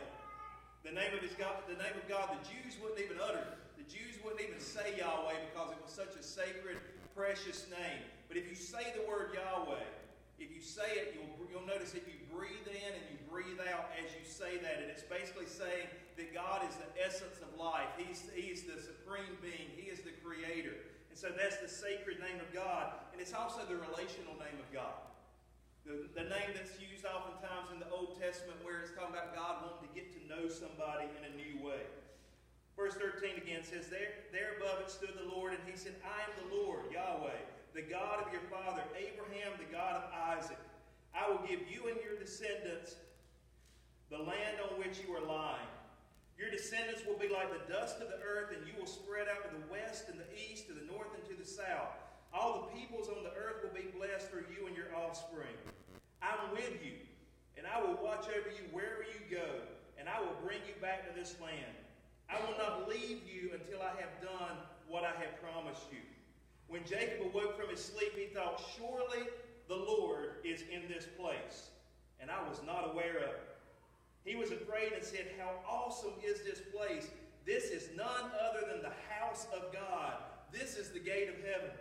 The 0.84 0.92
name 0.92 1.16
of 1.16 1.24
his 1.24 1.32
God, 1.40 1.56
the 1.72 1.80
name 1.80 1.96
of 1.96 2.04
God, 2.12 2.36
the 2.36 2.44
Jews 2.52 2.76
wouldn't 2.84 3.00
even 3.00 3.16
utter. 3.16 3.48
The 3.80 3.88
Jews 3.88 4.20
wouldn't 4.20 4.44
even 4.44 4.60
say 4.60 5.00
Yahweh 5.00 5.48
because 5.48 5.72
it 5.72 5.80
was 5.80 5.88
such 5.88 6.20
a 6.20 6.24
sacred, 6.24 6.76
precious 7.16 7.64
name. 7.72 8.04
But 8.28 8.36
if 8.36 8.52
you 8.52 8.60
say 8.60 8.92
the 8.92 9.08
word 9.08 9.32
Yahweh, 9.32 9.88
if 10.36 10.52
you 10.52 10.60
say 10.60 10.84
it, 11.00 11.16
you'll, 11.16 11.32
you'll 11.48 11.64
notice 11.64 11.96
that 11.96 12.04
you 12.12 12.20
breathe 12.28 12.68
in 12.68 12.92
and 12.92 13.08
you 13.08 13.16
breathe 13.32 13.64
out 13.72 13.88
as 13.96 14.12
you 14.20 14.28
say 14.28 14.60
that. 14.60 14.84
And 14.84 14.92
it's 14.92 15.08
basically 15.08 15.48
saying 15.48 15.88
that 16.20 16.36
God 16.36 16.68
is 16.68 16.76
the 16.76 16.92
essence 17.00 17.40
of 17.40 17.56
life. 17.56 17.88
He's, 17.96 18.28
he's 18.36 18.68
the 18.68 18.84
supreme 18.84 19.40
being. 19.40 19.72
He 19.80 19.88
is 19.88 20.04
the 20.04 20.12
creator. 20.20 20.76
And 21.08 21.16
so 21.16 21.32
that's 21.32 21.64
the 21.64 21.72
sacred 21.72 22.20
name 22.20 22.44
of 22.44 22.52
God. 22.52 23.00
And 23.16 23.24
it's 23.24 23.32
also 23.32 23.64
the 23.64 23.80
relational 23.80 24.36
name 24.36 24.60
of 24.60 24.68
God. 24.76 25.08
The, 25.86 26.10
the 26.14 26.28
name 26.28 26.52
that's 26.54 26.76
used 26.78 27.06
oftentimes 27.06 27.72
in 27.74 27.80
the 27.80 27.90
Old 27.90 28.20
Testament 28.20 28.60
where 28.62 28.80
it's 28.84 28.92
talking 28.94 29.16
about 29.16 29.34
God 29.34 29.66
wanting 29.66 29.88
to 29.88 29.94
get 29.96 30.12
to 30.16 30.22
know 30.30 30.48
somebody 30.52 31.08
in 31.18 31.24
a 31.26 31.34
new 31.34 31.64
way. 31.66 31.84
Verse 32.80 32.96
13 32.96 33.36
again 33.36 33.64
says, 33.64 33.92
There, 33.92 34.24
there 34.32 34.56
above 34.56 34.80
it 34.80 34.92
stood 34.92 35.12
the 35.12 35.28
Lord, 35.28 35.52
and 35.52 35.64
he 35.68 35.76
said, 35.76 36.00
I 36.06 36.24
am 36.24 36.34
the 36.40 36.56
Lord, 36.56 36.88
Yahweh, 36.94 37.44
the 37.76 37.84
God 37.84 38.24
of 38.24 38.32
your 38.32 38.44
father 38.48 38.84
Abraham, 38.96 39.60
the 39.60 39.68
God 39.68 40.00
of 40.00 40.06
Isaac. 40.16 40.60
I 41.12 41.28
will 41.28 41.44
give 41.44 41.68
you 41.68 41.92
and 41.92 42.00
your 42.00 42.16
descendants 42.16 42.96
the 44.10 44.18
land 44.18 44.58
on 44.64 44.80
which 44.80 44.98
you 45.04 45.14
are 45.14 45.22
lying. 45.22 45.70
Your 46.38 46.50
descendants 46.50 47.04
will 47.06 47.20
be 47.20 47.28
like 47.28 47.52
the 47.52 47.68
dust 47.72 48.00
of 48.00 48.08
the 48.08 48.24
earth, 48.24 48.56
and 48.56 48.66
you 48.66 48.74
will 48.80 48.88
spread 48.88 49.28
out 49.28 49.44
to 49.44 49.52
the 49.52 49.68
west 49.70 50.08
and 50.08 50.18
the 50.18 50.32
east, 50.34 50.68
to 50.68 50.74
the 50.74 50.88
north 50.88 51.12
and 51.14 51.24
to 51.28 51.36
the 51.36 51.46
south. 51.46 52.00
All 52.34 52.64
the 52.64 52.80
peoples 52.80 53.10
on 53.10 53.24
the 53.24 53.36
earth 53.36 53.60
will 53.62 53.76
be 53.76 53.92
blessed 53.92 54.32
through 54.32 54.48
you 54.56 54.66
and 54.68 54.76
your 54.76 54.88
offspring. 54.96 55.52
With 56.52 56.84
you, 56.84 56.94
and 57.58 57.68
I 57.68 57.80
will 57.82 57.98
watch 58.04 58.26
over 58.26 58.50
you 58.50 58.66
wherever 58.72 59.04
you 59.04 59.38
go, 59.38 59.62
and 60.00 60.10
I 60.10 60.20
will 60.20 60.36
bring 60.44 60.60
you 60.68 60.74
back 60.82 61.08
to 61.08 61.20
this 61.20 61.36
land. 61.42 61.78
I 62.30 62.40
will 62.42 62.58
not 62.58 62.90
leave 62.90 63.22
you 63.28 63.52
until 63.54 63.82
I 63.82 63.94
have 64.02 64.22
done 64.22 64.58
what 64.88 65.04
I 65.04 65.12
have 65.22 65.42
promised 65.42 65.84
you. 65.92 66.02
When 66.68 66.84
Jacob 66.86 67.28
awoke 67.28 67.60
from 67.60 67.70
his 67.70 67.84
sleep, 67.84 68.14
he 68.16 68.34
thought, 68.34 68.64
Surely 68.78 69.28
the 69.68 69.76
Lord 69.76 70.36
is 70.44 70.64
in 70.74 70.88
this 70.88 71.06
place, 71.20 71.70
and 72.20 72.32
I 72.32 72.48
was 72.48 72.62
not 72.66 72.92
aware 72.92 73.18
of 73.18 73.24
it. 73.24 73.50
He 74.26 74.36
was 74.36 74.52
afraid 74.52 74.94
and 74.94 75.04
said, 75.04 75.28
How 75.38 75.52
awesome 75.70 76.14
is 76.26 76.42
this 76.42 76.62
place! 76.76 77.10
This 77.46 77.66
is 77.66 77.90
none 77.96 78.32
other 78.50 78.68
than 78.72 78.82
the 78.82 78.94
house 79.10 79.48
of 79.54 79.74
God. 79.74 80.14
This 80.52 80.76
is 80.78 80.90
the 80.90 81.00
gate 81.00 81.30
of 81.30 81.36
heaven. 81.36 81.72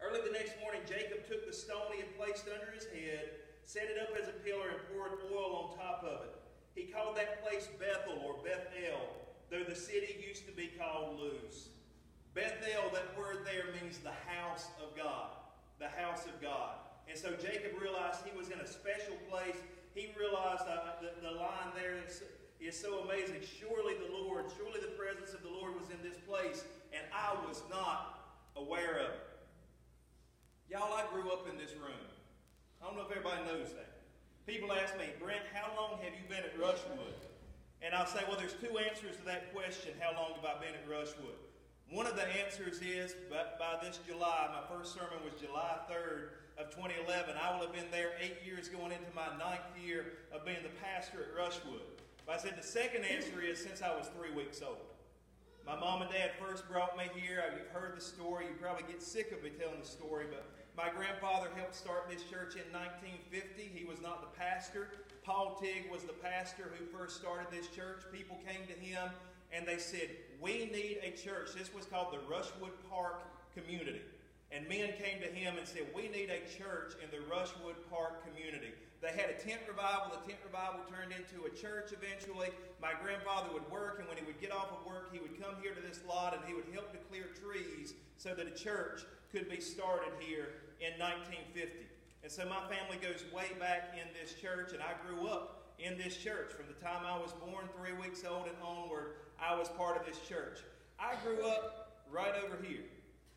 Early 0.00 0.20
the 0.20 0.32
next 0.32 0.60
morning, 0.60 0.82
Jacob 0.86 1.26
took 1.26 1.46
the 1.46 1.52
stone 1.52 1.90
he 1.92 2.00
had 2.00 2.16
placed 2.16 2.44
under 2.52 2.70
his 2.72 2.84
head, 2.84 3.30
set 3.64 3.84
it 3.84 3.98
up 4.00 4.16
as 4.20 4.28
a 4.28 4.36
pillar, 4.44 4.68
and 4.68 4.80
poured 4.92 5.18
oil 5.32 5.70
on 5.70 5.76
top 5.76 6.04
of 6.04 6.26
it. 6.26 6.34
He 6.74 6.90
called 6.92 7.16
that 7.16 7.42
place 7.42 7.68
Bethel 7.78 8.20
or 8.24 8.34
Bethel, 8.42 9.00
though 9.50 9.64
the 9.64 9.74
city 9.74 10.24
used 10.26 10.46
to 10.46 10.52
be 10.52 10.70
called 10.78 11.18
Luz. 11.18 11.68
Bethel, 12.34 12.90
that 12.92 13.16
word 13.16 13.46
there 13.46 13.70
means 13.80 13.98
the 13.98 14.16
house 14.26 14.66
of 14.82 14.96
God. 14.96 15.30
The 15.78 15.88
house 15.88 16.26
of 16.26 16.40
God. 16.42 16.74
And 17.08 17.18
so 17.18 17.32
Jacob 17.32 17.80
realized 17.80 18.20
he 18.24 18.36
was 18.36 18.48
in 18.48 18.58
a 18.60 18.66
special 18.66 19.14
place. 19.30 19.56
He 19.94 20.10
realized 20.18 20.62
uh, 20.62 20.98
the, 21.00 21.12
the 21.22 21.34
line 21.34 21.70
there 21.76 21.94
is, 22.06 22.22
is 22.60 22.78
so 22.78 23.00
amazing. 23.00 23.36
Surely 23.60 23.94
the 23.94 24.12
Lord, 24.12 24.46
surely 24.56 24.80
the 24.80 24.94
presence 24.98 25.32
of 25.32 25.42
the 25.42 25.50
Lord 25.50 25.78
was 25.78 25.90
in 25.90 26.02
this 26.02 26.18
place, 26.26 26.64
and 26.92 27.02
I 27.14 27.34
was 27.46 27.62
not 27.70 28.34
aware 28.56 28.98
of 28.98 29.10
it. 29.14 29.20
Y'all, 30.70 30.92
I 30.92 31.04
grew 31.12 31.30
up 31.30 31.46
in 31.48 31.56
this 31.56 31.72
room. 31.74 32.13
I 32.84 32.92
don't 32.92 33.00
know 33.00 33.08
if 33.08 33.16
everybody 33.16 33.40
knows 33.48 33.72
that. 33.72 34.04
People 34.44 34.68
ask 34.68 34.92
me, 35.00 35.08
Brent, 35.16 35.40
how 35.56 35.72
long 35.72 35.96
have 36.04 36.12
you 36.12 36.28
been 36.28 36.44
at 36.44 36.52
Rushwood? 36.60 37.16
And 37.80 37.94
I'll 37.96 38.04
say, 38.04 38.20
well, 38.28 38.36
there's 38.36 38.60
two 38.60 38.76
answers 38.76 39.16
to 39.16 39.24
that 39.24 39.56
question 39.56 39.96
how 39.96 40.12
long 40.12 40.36
have 40.36 40.44
I 40.44 40.60
been 40.60 40.76
at 40.76 40.84
Rushwood? 40.84 41.40
One 41.88 42.04
of 42.04 42.12
the 42.12 42.28
answers 42.28 42.84
is 42.84 43.16
by, 43.32 43.56
by 43.56 43.80
this 43.80 44.00
July, 44.04 44.52
my 44.52 44.68
first 44.68 44.92
sermon 44.92 45.16
was 45.24 45.32
July 45.40 45.80
3rd 45.88 46.36
of 46.60 46.68
2011. 46.76 47.32
I 47.40 47.56
will 47.56 47.64
have 47.64 47.72
been 47.72 47.88
there 47.88 48.20
eight 48.20 48.44
years 48.44 48.68
going 48.68 48.92
into 48.92 49.08
my 49.16 49.32
ninth 49.40 49.64
year 49.80 50.20
of 50.28 50.44
being 50.44 50.60
the 50.60 50.76
pastor 50.84 51.24
at 51.24 51.32
Rushwood. 51.32 51.88
But 52.28 52.36
I 52.36 52.38
said 52.38 52.52
the 52.60 52.68
second 52.68 53.08
answer 53.08 53.40
is 53.40 53.56
since 53.56 53.80
I 53.80 53.96
was 53.96 54.12
three 54.12 54.36
weeks 54.36 54.60
old. 54.60 54.92
My 55.64 55.80
mom 55.80 56.02
and 56.02 56.12
dad 56.12 56.32
first 56.36 56.68
brought 56.68 57.00
me 57.00 57.08
here. 57.16 57.40
You've 57.56 57.72
heard 57.72 57.96
the 57.96 58.04
story. 58.04 58.44
You 58.44 58.60
probably 58.60 58.84
get 58.84 59.00
sick 59.02 59.32
of 59.32 59.42
me 59.42 59.48
telling 59.56 59.80
the 59.80 59.88
story, 59.88 60.26
but 60.28 60.44
my 60.76 60.90
grandfather 60.90 61.48
helped 61.56 61.74
start 61.74 62.08
this 62.10 62.22
church 62.22 62.56
in 62.56 62.66
1950. 62.72 63.70
He 63.72 63.84
was 63.84 64.00
not 64.02 64.20
the 64.20 64.38
pastor. 64.38 64.88
Paul 65.24 65.56
Tigg 65.60 65.90
was 65.90 66.02
the 66.02 66.12
pastor 66.12 66.72
who 66.76 66.84
first 66.86 67.16
started 67.16 67.46
this 67.50 67.68
church. 67.68 68.02
People 68.12 68.38
came 68.46 68.66
to 68.66 68.74
him 68.74 69.10
and 69.52 69.66
they 69.66 69.78
said, 69.78 70.10
We 70.40 70.66
need 70.66 70.98
a 71.02 71.10
church. 71.10 71.50
This 71.56 71.72
was 71.72 71.86
called 71.86 72.12
the 72.12 72.18
Rushwood 72.28 72.72
Park 72.90 73.22
Community. 73.54 74.02
And 74.54 74.68
men 74.68 74.94
came 75.02 75.18
to 75.18 75.26
him 75.26 75.58
and 75.58 75.66
said, 75.66 75.82
We 75.94 76.06
need 76.06 76.30
a 76.30 76.38
church 76.46 76.94
in 77.02 77.10
the 77.10 77.26
Rushwood 77.26 77.74
Park 77.90 78.22
community. 78.22 78.70
They 79.02 79.10
had 79.10 79.34
a 79.34 79.36
tent 79.36 79.66
revival. 79.66 80.14
The 80.14 80.22
tent 80.30 80.38
revival 80.46 80.86
turned 80.86 81.10
into 81.10 81.44
a 81.44 81.50
church 81.50 81.90
eventually. 81.90 82.54
My 82.80 82.94
grandfather 83.02 83.50
would 83.52 83.68
work, 83.68 83.98
and 83.98 84.06
when 84.08 84.16
he 84.16 84.24
would 84.24 84.40
get 84.40 84.54
off 84.54 84.70
of 84.70 84.86
work, 84.86 85.12
he 85.12 85.18
would 85.18 85.34
come 85.42 85.58
here 85.60 85.74
to 85.74 85.82
this 85.82 86.00
lot 86.06 86.32
and 86.38 86.42
he 86.46 86.54
would 86.54 86.70
help 86.72 86.92
to 86.92 86.98
clear 87.10 87.34
trees 87.34 87.94
so 88.16 88.32
that 88.34 88.46
a 88.46 88.54
church 88.54 89.02
could 89.32 89.50
be 89.50 89.60
started 89.60 90.14
here 90.22 90.62
in 90.78 90.94
1950. 91.02 91.90
And 92.22 92.30
so 92.30 92.46
my 92.46 92.62
family 92.70 92.96
goes 93.02 93.26
way 93.34 93.52
back 93.58 93.92
in 93.98 94.08
this 94.14 94.38
church, 94.40 94.72
and 94.72 94.80
I 94.80 94.94
grew 95.04 95.26
up 95.26 95.74
in 95.78 95.98
this 95.98 96.16
church. 96.16 96.54
From 96.54 96.70
the 96.70 96.78
time 96.78 97.02
I 97.04 97.18
was 97.18 97.32
born, 97.44 97.68
three 97.76 97.92
weeks 97.92 98.22
old 98.24 98.46
and 98.46 98.56
onward, 98.62 99.18
I 99.36 99.58
was 99.58 99.68
part 99.68 99.98
of 99.98 100.06
this 100.06 100.22
church. 100.26 100.62
I 100.98 101.14
grew 101.26 101.44
up 101.44 102.00
right 102.10 102.32
over 102.42 102.56
here, 102.62 102.86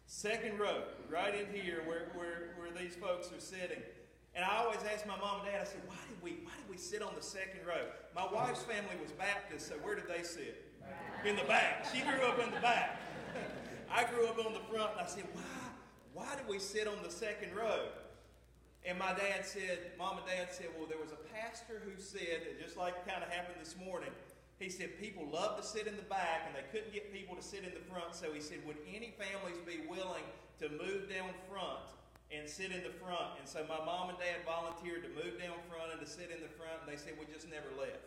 second 0.07 0.57
row, 0.57 0.83
right 1.09 1.35
in 1.35 1.53
here 1.53 1.83
where, 1.85 2.09
where, 2.15 2.55
where 2.57 2.71
these 2.71 2.95
folks 2.95 3.31
are 3.31 3.39
sitting. 3.39 3.83
And 4.33 4.43
I 4.43 4.63
always 4.63 4.79
ask 4.91 5.05
my 5.05 5.17
mom 5.17 5.41
and 5.41 5.51
dad, 5.51 5.61
I 5.61 5.65
said, 5.65 5.81
why 5.85 5.97
did 6.09 6.21
we 6.23 6.43
why 6.45 6.53
did 6.57 6.69
we 6.69 6.77
sit 6.77 7.01
on 7.01 7.13
the 7.15 7.21
second 7.21 7.61
row? 7.67 7.85
My 8.15 8.25
wife's 8.31 8.63
family 8.63 8.95
was 9.01 9.11
Baptist, 9.11 9.67
so 9.67 9.75
where 9.75 9.95
did 9.95 10.07
they 10.07 10.23
sit? 10.23 10.63
In 11.25 11.35
the 11.35 11.43
back. 11.43 11.85
She 11.93 12.01
grew 12.01 12.21
up 12.21 12.39
in 12.39 12.51
the 12.51 12.61
back. 12.61 13.01
I 13.91 14.05
grew 14.05 14.27
up 14.27 14.43
on 14.43 14.53
the 14.53 14.59
front, 14.71 14.91
and 14.93 15.01
I 15.01 15.05
said, 15.05 15.25
why 15.33 15.43
why 16.13 16.35
did 16.35 16.47
we 16.47 16.57
sit 16.57 16.87
on 16.87 16.97
the 17.03 17.11
second 17.11 17.55
row? 17.55 17.89
And 18.85 18.97
my 18.97 19.13
dad 19.13 19.45
said, 19.45 19.91
Mom 19.97 20.17
and 20.17 20.25
Dad 20.25 20.47
said, 20.49 20.67
well, 20.77 20.87
there 20.87 20.97
was 20.97 21.11
a 21.11 21.21
pastor 21.33 21.81
who 21.83 21.99
said, 22.01 22.57
just 22.63 22.77
like 22.77 23.05
kind 23.05 23.21
of 23.21 23.29
happened 23.29 23.57
this 23.59 23.75
morning, 23.77 24.09
he 24.59 24.69
said 24.69 24.99
people 24.99 25.27
love 25.31 25.57
to 25.61 25.63
sit 25.65 25.85
in 25.85 25.95
the 25.95 26.09
back 26.09 26.49
and 26.49 26.55
they 26.55 26.65
couldn't 26.71 26.93
get 26.93 27.13
people 27.13 27.35
to 27.35 27.43
sit 27.43 27.63
in 27.63 27.73
the 27.73 27.85
front. 27.85 28.15
So 28.15 28.33
he 28.33 28.41
said, 28.41 28.65
would 28.65 28.77
any 28.89 29.13
families 29.13 29.61
be 29.65 29.85
willing 29.87 30.25
to 30.59 30.69
move 30.69 31.09
down 31.09 31.29
front 31.49 31.85
and 32.33 32.49
sit 32.49 32.71
in 32.71 32.81
the 32.81 32.93
front? 32.97 33.37
And 33.37 33.47
so 33.47 33.61
my 33.69 33.77
mom 33.85 34.09
and 34.09 34.17
dad 34.17 34.41
volunteered 34.45 35.05
to 35.05 35.09
move 35.13 35.37
down 35.37 35.61
front 35.69 35.93
and 35.93 36.01
to 36.01 36.09
sit 36.09 36.33
in 36.33 36.41
the 36.41 36.49
front, 36.49 36.81
and 36.81 36.89
they 36.89 36.97
said 36.97 37.13
we 37.19 37.29
just 37.31 37.45
never 37.49 37.69
left. 37.77 38.01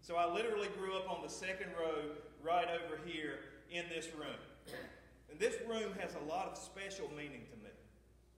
So 0.00 0.16
I 0.16 0.24
literally 0.24 0.68
grew 0.80 0.96
up 0.96 1.10
on 1.12 1.22
the 1.22 1.28
second 1.28 1.68
row 1.76 2.16
right 2.42 2.66
over 2.80 2.96
here 3.04 3.60
in 3.70 3.84
this 3.92 4.08
room. 4.16 4.40
And 5.30 5.38
this 5.38 5.56
room 5.68 5.92
has 6.00 6.16
a 6.16 6.24
lot 6.24 6.48
of 6.48 6.56
special 6.56 7.12
meaning 7.12 7.44
to 7.52 7.56
me. 7.60 7.70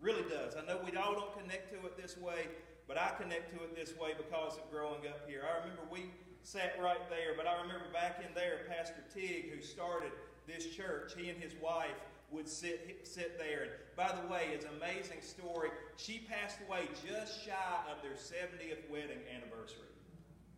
Really 0.01 0.27
does. 0.29 0.57
I 0.59 0.67
know 0.67 0.81
we 0.83 0.99
all 0.99 1.15
don't 1.15 1.33
connect 1.39 1.71
to 1.71 1.79
it 1.87 1.97
this 1.97 2.19
way, 2.19 2.51
but 2.89 2.99
I 2.99 3.15
connect 3.17 3.55
to 3.57 3.63
it 3.63 3.77
this 3.77 3.97
way 3.97 4.11
because 4.19 4.59
of 4.59 4.69
growing 4.71 5.07
up 5.07 5.23
here. 5.31 5.47
I 5.47 5.63
remember 5.63 5.83
we 5.89 6.11
sat 6.43 6.77
right 6.81 7.09
there, 7.09 7.35
but 7.37 7.47
I 7.47 7.61
remember 7.61 7.87
back 7.93 8.23
in 8.27 8.35
there, 8.35 8.61
Pastor 8.69 9.05
Tig, 9.15 9.51
who 9.51 9.63
started 9.63 10.13
this 10.47 10.67
church, 10.67 11.13
he 11.17 11.29
and 11.29 11.41
his 11.41 11.55
wife 11.63 11.99
would 12.31 12.49
sit, 12.49 13.01
sit 13.05 13.39
there. 13.39 13.63
And 13.63 13.71
by 13.97 14.11
the 14.11 14.27
way, 14.33 14.49
it's 14.53 14.65
an 14.65 14.73
amazing 14.77 15.21
story. 15.21 15.71
She 15.97 16.27
passed 16.29 16.59
away 16.67 16.89
just 17.07 17.45
shy 17.45 17.79
of 17.91 18.03
their 18.03 18.17
70th 18.17 18.91
wedding 18.91 19.21
anniversary 19.35 19.93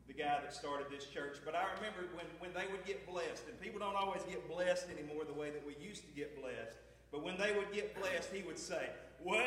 the 0.07 0.13
guy 0.13 0.39
that 0.43 0.55
started 0.55 0.87
this 0.91 1.07
church. 1.07 1.39
But 1.45 1.55
I 1.55 1.65
remember 1.77 2.13
when, 2.15 2.27
when 2.39 2.53
they 2.53 2.71
would 2.71 2.85
get 2.85 3.07
blessed, 3.09 3.49
and 3.49 3.59
people 3.61 3.81
don't 3.81 3.97
always 3.97 4.23
get 4.25 4.49
blessed 4.49 4.89
anymore 4.91 5.25
the 5.25 5.33
way 5.33 5.51
that 5.51 5.65
we 5.67 5.75
used 5.83 6.05
to 6.07 6.13
get 6.13 6.39
blessed. 6.41 6.77
But 7.11 7.23
when 7.23 7.39
they 7.39 7.57
would 7.57 7.73
get 7.73 7.99
blessed, 7.99 8.31
he 8.33 8.43
would 8.43 8.59
say, 8.59 8.91
Well, 9.23 9.41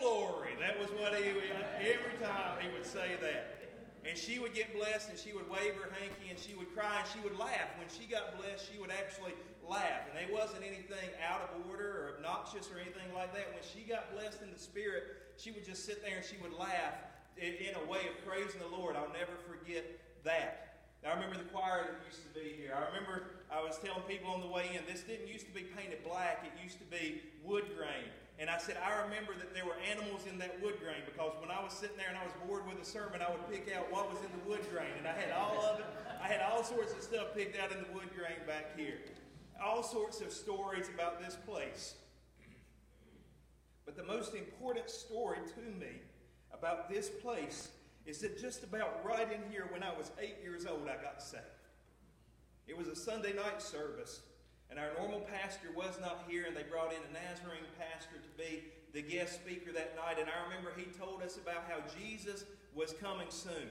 glory. 0.00 0.56
That 0.60 0.78
was 0.78 0.88
what 0.90 1.14
he 1.14 1.28
every 1.28 2.16
time 2.22 2.58
he 2.60 2.72
would 2.72 2.86
say 2.86 3.16
that. 3.20 3.63
And 4.04 4.18
she 4.18 4.38
would 4.38 4.52
get 4.52 4.76
blessed 4.76 5.08
and 5.08 5.18
she 5.18 5.32
would 5.32 5.48
wave 5.48 5.74
her 5.80 5.88
hanky 5.96 6.28
and 6.28 6.38
she 6.38 6.54
would 6.54 6.68
cry 6.76 7.00
and 7.00 7.08
she 7.08 7.20
would 7.24 7.38
laugh. 7.38 7.72
When 7.80 7.88
she 7.88 8.04
got 8.04 8.36
blessed, 8.36 8.68
she 8.70 8.78
would 8.78 8.92
actually 8.92 9.32
laugh. 9.64 10.04
And 10.08 10.14
there 10.14 10.28
wasn't 10.28 10.60
anything 10.60 11.08
out 11.24 11.40
of 11.40 11.64
order 11.72 11.88
or 11.88 12.04
obnoxious 12.16 12.68
or 12.68 12.76
anything 12.76 13.08
like 13.16 13.32
that. 13.32 13.48
When 13.48 13.64
she 13.64 13.88
got 13.88 14.12
blessed 14.12 14.44
in 14.44 14.52
the 14.52 14.60
Spirit, 14.60 15.32
she 15.40 15.50
would 15.52 15.64
just 15.64 15.88
sit 15.88 16.04
there 16.04 16.20
and 16.20 16.24
she 16.24 16.36
would 16.44 16.52
laugh 16.52 17.00
in 17.40 17.72
a 17.74 17.84
way 17.90 18.04
of 18.12 18.14
praising 18.28 18.60
the 18.60 18.70
Lord. 18.76 18.94
I'll 18.94 19.12
never 19.16 19.34
forget 19.48 19.84
that. 20.22 20.84
Now, 21.02 21.12
I 21.12 21.14
remember 21.14 21.36
the 21.36 21.48
choir 21.50 21.84
that 21.84 22.00
used 22.06 22.22
to 22.24 22.32
be 22.32 22.56
here. 22.56 22.72
I 22.76 22.86
remember 22.88 23.44
I 23.52 23.60
was 23.60 23.78
telling 23.84 24.02
people 24.08 24.30
on 24.32 24.40
the 24.40 24.48
way 24.48 24.72
in, 24.72 24.84
this 24.88 25.02
didn't 25.02 25.28
used 25.28 25.46
to 25.46 25.52
be 25.52 25.68
painted 25.76 26.04
black, 26.04 26.44
it 26.44 26.52
used 26.62 26.78
to 26.78 26.88
be 26.88 27.20
wood 27.44 27.64
grain. 27.76 28.08
And 28.38 28.50
I 28.50 28.58
said, 28.58 28.76
I 28.82 29.02
remember 29.04 29.32
that 29.38 29.54
there 29.54 29.64
were 29.64 29.78
animals 29.88 30.26
in 30.28 30.38
that 30.38 30.60
wood 30.60 30.74
grain 30.82 31.06
because 31.06 31.32
when 31.40 31.50
I 31.50 31.62
was 31.62 31.72
sitting 31.72 31.96
there 31.96 32.08
and 32.08 32.18
I 32.18 32.24
was 32.24 32.34
bored 32.46 32.66
with 32.66 32.82
a 32.82 32.84
sermon, 32.84 33.22
I 33.22 33.30
would 33.30 33.46
pick 33.50 33.72
out 33.74 33.90
what 33.92 34.10
was 34.10 34.18
in 34.24 34.30
the 34.34 34.48
wood 34.48 34.60
grain. 34.72 34.90
And 34.98 35.06
I 35.06 35.14
had 35.14 35.30
all 35.30 35.62
of 35.62 35.78
it. 35.78 35.86
I 36.20 36.26
had 36.26 36.40
all 36.40 36.64
sorts 36.64 36.92
of 36.92 37.02
stuff 37.02 37.34
picked 37.34 37.58
out 37.58 37.70
in 37.70 37.78
the 37.78 37.92
wood 37.94 38.10
grain 38.16 38.42
back 38.46 38.76
here. 38.76 38.98
All 39.62 39.82
sorts 39.82 40.20
of 40.20 40.32
stories 40.32 40.88
about 40.92 41.22
this 41.22 41.36
place. 41.46 41.94
But 43.84 43.96
the 43.96 44.02
most 44.02 44.34
important 44.34 44.90
story 44.90 45.38
to 45.54 45.78
me 45.78 46.00
about 46.52 46.90
this 46.90 47.08
place 47.08 47.68
is 48.06 48.18
that 48.18 48.38
just 48.40 48.64
about 48.64 49.04
right 49.04 49.30
in 49.30 49.50
here, 49.50 49.68
when 49.70 49.82
I 49.82 49.96
was 49.96 50.10
eight 50.20 50.36
years 50.42 50.66
old, 50.66 50.88
I 50.88 51.02
got 51.02 51.22
saved. 51.22 51.44
It 52.66 52.76
was 52.76 52.88
a 52.88 52.96
Sunday 52.96 53.32
night 53.32 53.62
service. 53.62 54.20
And 54.70 54.78
our 54.78 54.90
normal 54.98 55.20
pastor 55.20 55.68
was 55.76 55.98
not 56.00 56.24
here, 56.28 56.44
and 56.46 56.56
they 56.56 56.64
brought 56.64 56.92
in 56.92 56.98
a 56.98 57.12
Nazarene 57.12 57.68
pastor 57.78 58.16
to 58.18 58.32
be 58.36 58.64
the 58.92 59.02
guest 59.02 59.34
speaker 59.34 59.72
that 59.72 59.94
night. 59.94 60.18
And 60.18 60.28
I 60.28 60.42
remember 60.48 60.72
he 60.76 60.86
told 60.98 61.22
us 61.22 61.36
about 61.36 61.66
how 61.68 61.82
Jesus 61.98 62.44
was 62.74 62.92
coming 63.00 63.28
soon. 63.28 63.70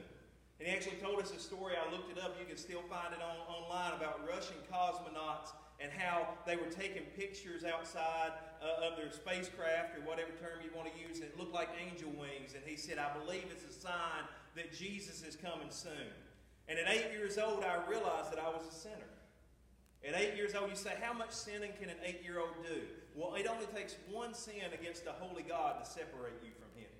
And 0.60 0.68
he 0.68 0.74
actually 0.74 1.02
told 1.02 1.20
us 1.20 1.34
a 1.36 1.40
story. 1.40 1.74
I 1.76 1.92
looked 1.92 2.12
it 2.12 2.22
up. 2.22 2.38
You 2.40 2.46
can 2.46 2.58
still 2.58 2.84
find 2.88 3.12
it 3.12 3.20
on, 3.20 3.36
online 3.50 3.94
about 4.00 4.22
Russian 4.28 4.56
cosmonauts 4.72 5.52
and 5.80 5.92
how 5.92 6.28
they 6.46 6.56
were 6.56 6.72
taking 6.72 7.04
pictures 7.18 7.64
outside 7.64 8.32
uh, 8.62 8.88
of 8.88 8.96
their 8.96 9.12
spacecraft 9.12 9.98
or 9.98 10.02
whatever 10.08 10.32
term 10.40 10.64
you 10.64 10.70
want 10.76 10.88
to 10.88 10.96
use, 10.96 11.18
and 11.18 11.28
it 11.28 11.38
looked 11.38 11.54
like 11.54 11.70
angel 11.76 12.10
wings. 12.12 12.56
And 12.56 12.64
he 12.66 12.78
said, 12.78 12.98
I 12.98 13.12
believe 13.18 13.44
it's 13.52 13.66
a 13.66 13.80
sign 13.82 14.24
that 14.56 14.72
Jesus 14.72 15.24
is 15.24 15.36
coming 15.36 15.70
soon. 15.70 16.14
And 16.70 16.80
at 16.80 16.88
eight 16.88 17.12
years 17.12 17.38
old, 17.38 17.64
I 17.64 17.84
realized 17.90 18.32
that 18.32 18.40
I 18.40 18.48
was 18.48 18.64
a 18.70 18.74
sinner. 18.74 19.13
At 20.04 20.20
eight 20.20 20.36
years 20.36 20.54
old, 20.54 20.70
you 20.70 20.76
say, 20.76 20.94
How 21.00 21.14
much 21.14 21.32
sinning 21.32 21.72
can 21.80 21.90
an 21.90 21.96
eight 22.04 22.22
year 22.24 22.40
old 22.40 22.60
do? 22.68 22.84
Well, 23.16 23.36
it 23.36 23.48
only 23.48 23.68
takes 23.72 23.96
one 24.12 24.34
sin 24.34 24.68
against 24.74 25.08
a 25.08 25.16
holy 25.16 25.44
God 25.44 25.80
to 25.80 25.86
separate 25.88 26.44
you 26.44 26.52
from 26.60 26.68
Him. 26.76 26.92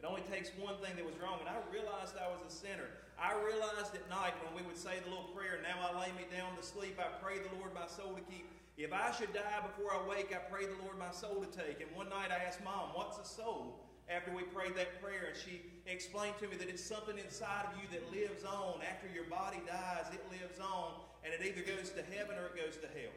It 0.00 0.04
only 0.08 0.24
takes 0.32 0.48
one 0.56 0.80
thing 0.80 0.96
that 0.96 1.04
was 1.04 1.16
wrong. 1.20 1.36
And 1.40 1.48
I 1.52 1.60
realized 1.68 2.16
I 2.16 2.32
was 2.32 2.40
a 2.48 2.52
sinner. 2.52 2.88
I 3.20 3.36
realized 3.36 3.92
at 3.92 4.08
night 4.08 4.32
when 4.40 4.56
we 4.56 4.64
would 4.64 4.76
say 4.76 4.96
the 5.04 5.10
little 5.12 5.28
prayer, 5.36 5.60
Now 5.60 5.84
I 5.84 6.00
lay 6.00 6.12
me 6.16 6.24
down 6.32 6.56
to 6.56 6.64
sleep, 6.64 6.96
I 6.96 7.12
pray 7.20 7.44
the 7.44 7.52
Lord 7.60 7.76
my 7.76 7.88
soul 7.88 8.16
to 8.16 8.24
keep. 8.24 8.48
If 8.76 8.92
I 8.92 9.12
should 9.12 9.32
die 9.32 9.60
before 9.64 9.92
I 9.92 10.00
wake, 10.08 10.32
I 10.32 10.40
pray 10.52 10.64
the 10.64 10.76
Lord 10.84 10.96
my 10.96 11.12
soul 11.12 11.44
to 11.44 11.48
take. 11.48 11.80
And 11.80 11.88
one 11.92 12.08
night 12.08 12.32
I 12.32 12.44
asked 12.44 12.64
Mom, 12.64 12.96
What's 12.96 13.20
a 13.20 13.24
soul? 13.24 13.84
After 14.08 14.30
we 14.30 14.44
prayed 14.54 14.76
that 14.76 15.02
prayer, 15.02 15.34
and 15.34 15.36
she 15.36 15.66
explained 15.84 16.38
to 16.38 16.46
me 16.46 16.56
that 16.56 16.68
it's 16.68 16.84
something 16.84 17.18
inside 17.18 17.66
of 17.66 17.74
you 17.74 17.90
that 17.90 18.06
lives 18.14 18.44
on. 18.44 18.78
After 18.86 19.10
your 19.12 19.26
body 19.26 19.58
dies, 19.66 20.06
it 20.14 20.22
lives 20.30 20.62
on 20.62 20.94
and 21.26 21.34
it 21.34 21.42
either 21.42 21.66
goes 21.66 21.90
to 21.90 22.06
heaven 22.14 22.38
or 22.38 22.54
it 22.54 22.56
goes 22.56 22.78
to 22.78 22.86
hell. 22.94 23.10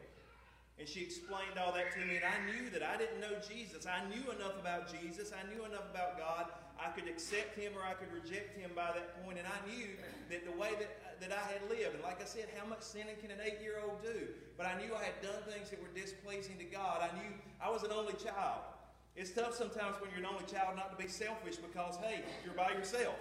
And 0.82 0.88
she 0.88 1.04
explained 1.04 1.60
all 1.60 1.70
that 1.76 1.94
to 1.94 2.00
me, 2.02 2.18
and 2.18 2.26
I 2.26 2.34
knew 2.50 2.66
that 2.74 2.82
I 2.82 2.96
didn't 2.96 3.20
know 3.22 3.38
Jesus. 3.44 3.86
I 3.86 4.02
knew 4.10 4.26
enough 4.34 4.58
about 4.58 4.90
Jesus. 4.90 5.30
I 5.30 5.46
knew 5.46 5.62
enough 5.62 5.86
about 5.92 6.18
God. 6.18 6.50
I 6.80 6.88
could 6.90 7.06
accept 7.06 7.54
Him 7.54 7.76
or 7.76 7.84
I 7.84 7.92
could 7.94 8.10
reject 8.10 8.56
Him 8.56 8.72
by 8.74 8.90
that 8.96 9.22
point, 9.22 9.38
and 9.38 9.46
I 9.46 9.60
knew 9.68 9.92
that 10.32 10.42
the 10.42 10.56
way 10.56 10.72
that, 10.80 11.20
that 11.20 11.30
I 11.36 11.44
had 11.52 11.62
lived, 11.68 11.94
and 11.94 12.02
like 12.02 12.18
I 12.18 12.24
said, 12.24 12.48
how 12.56 12.64
much 12.64 12.80
sinning 12.80 13.20
can 13.20 13.30
an 13.30 13.44
eight 13.44 13.60
year 13.60 13.76
old 13.78 14.02
do? 14.02 14.32
But 14.56 14.66
I 14.66 14.80
knew 14.80 14.96
I 14.96 15.04
had 15.04 15.20
done 15.20 15.44
things 15.46 15.68
that 15.68 15.78
were 15.78 15.92
displeasing 15.92 16.56
to 16.58 16.64
God. 16.64 17.04
I 17.04 17.12
knew 17.20 17.30
I 17.60 17.68
was 17.68 17.84
an 17.84 17.92
only 17.92 18.16
child. 18.16 18.64
It's 19.14 19.30
tough 19.36 19.52
sometimes 19.52 20.00
when 20.00 20.08
you're 20.16 20.24
an 20.24 20.32
only 20.32 20.48
child 20.48 20.80
not 20.80 20.96
to 20.96 20.96
be 20.96 21.12
selfish 21.12 21.60
because, 21.60 22.00
hey, 22.00 22.24
you're 22.40 22.56
by 22.56 22.72
yourself. 22.72 23.20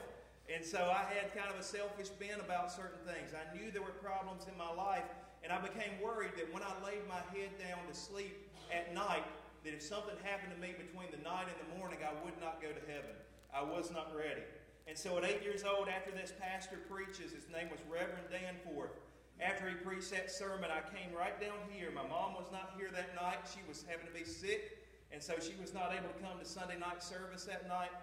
And 0.50 0.66
so 0.66 0.90
I 0.90 1.06
had 1.14 1.30
kind 1.38 1.54
of 1.54 1.60
a 1.60 1.64
selfish 1.64 2.10
bent 2.10 2.42
about 2.42 2.72
certain 2.72 2.98
things. 3.06 3.38
I 3.38 3.46
knew 3.54 3.70
there 3.70 3.86
were 3.86 4.02
problems 4.02 4.50
in 4.50 4.58
my 4.58 4.74
life, 4.74 5.06
and 5.44 5.54
I 5.54 5.62
became 5.62 6.02
worried 6.02 6.34
that 6.38 6.52
when 6.52 6.64
I 6.64 6.74
laid 6.82 7.06
my 7.08 7.22
head 7.38 7.54
down 7.62 7.86
to 7.86 7.94
sleep 7.94 8.50
at 8.74 8.94
night, 8.94 9.24
that 9.64 9.74
if 9.74 9.82
something 9.82 10.18
happened 10.24 10.54
to 10.56 10.60
me 10.60 10.74
between 10.74 11.14
the 11.14 11.22
night 11.22 11.46
and 11.46 11.58
the 11.62 11.70
morning, 11.78 12.00
I 12.02 12.18
would 12.26 12.34
not 12.42 12.62
go 12.62 12.70
to 12.74 12.84
heaven. 12.90 13.14
I 13.54 13.62
was 13.62 13.92
not 13.92 14.10
ready. 14.16 14.42
And 14.90 14.98
so 14.98 15.18
at 15.22 15.24
eight 15.24 15.44
years 15.44 15.62
old, 15.64 15.88
after 15.88 16.10
this 16.10 16.34
pastor 16.42 16.82
preaches, 16.90 17.30
his 17.30 17.46
name 17.54 17.70
was 17.70 17.80
Reverend 17.86 18.34
Danforth. 18.34 18.98
After 19.38 19.70
he 19.70 19.76
preached 19.76 20.10
that 20.12 20.32
sermon, 20.32 20.74
I 20.74 20.82
came 20.90 21.14
right 21.14 21.40
down 21.40 21.62
here. 21.70 21.94
My 21.94 22.08
mom 22.10 22.34
was 22.34 22.50
not 22.52 22.74
here 22.76 22.90
that 22.92 23.14
night. 23.14 23.46
She 23.46 23.62
was 23.70 23.86
having 23.88 24.08
to 24.08 24.14
be 24.14 24.26
sick, 24.26 24.82
and 25.14 25.22
so 25.22 25.38
she 25.38 25.54
was 25.62 25.78
not 25.78 25.94
able 25.94 26.10
to 26.10 26.20
come 26.20 26.42
to 26.42 26.46
Sunday 26.46 26.78
night 26.78 27.04
service 27.04 27.46
that 27.46 27.68
night. 27.70 27.94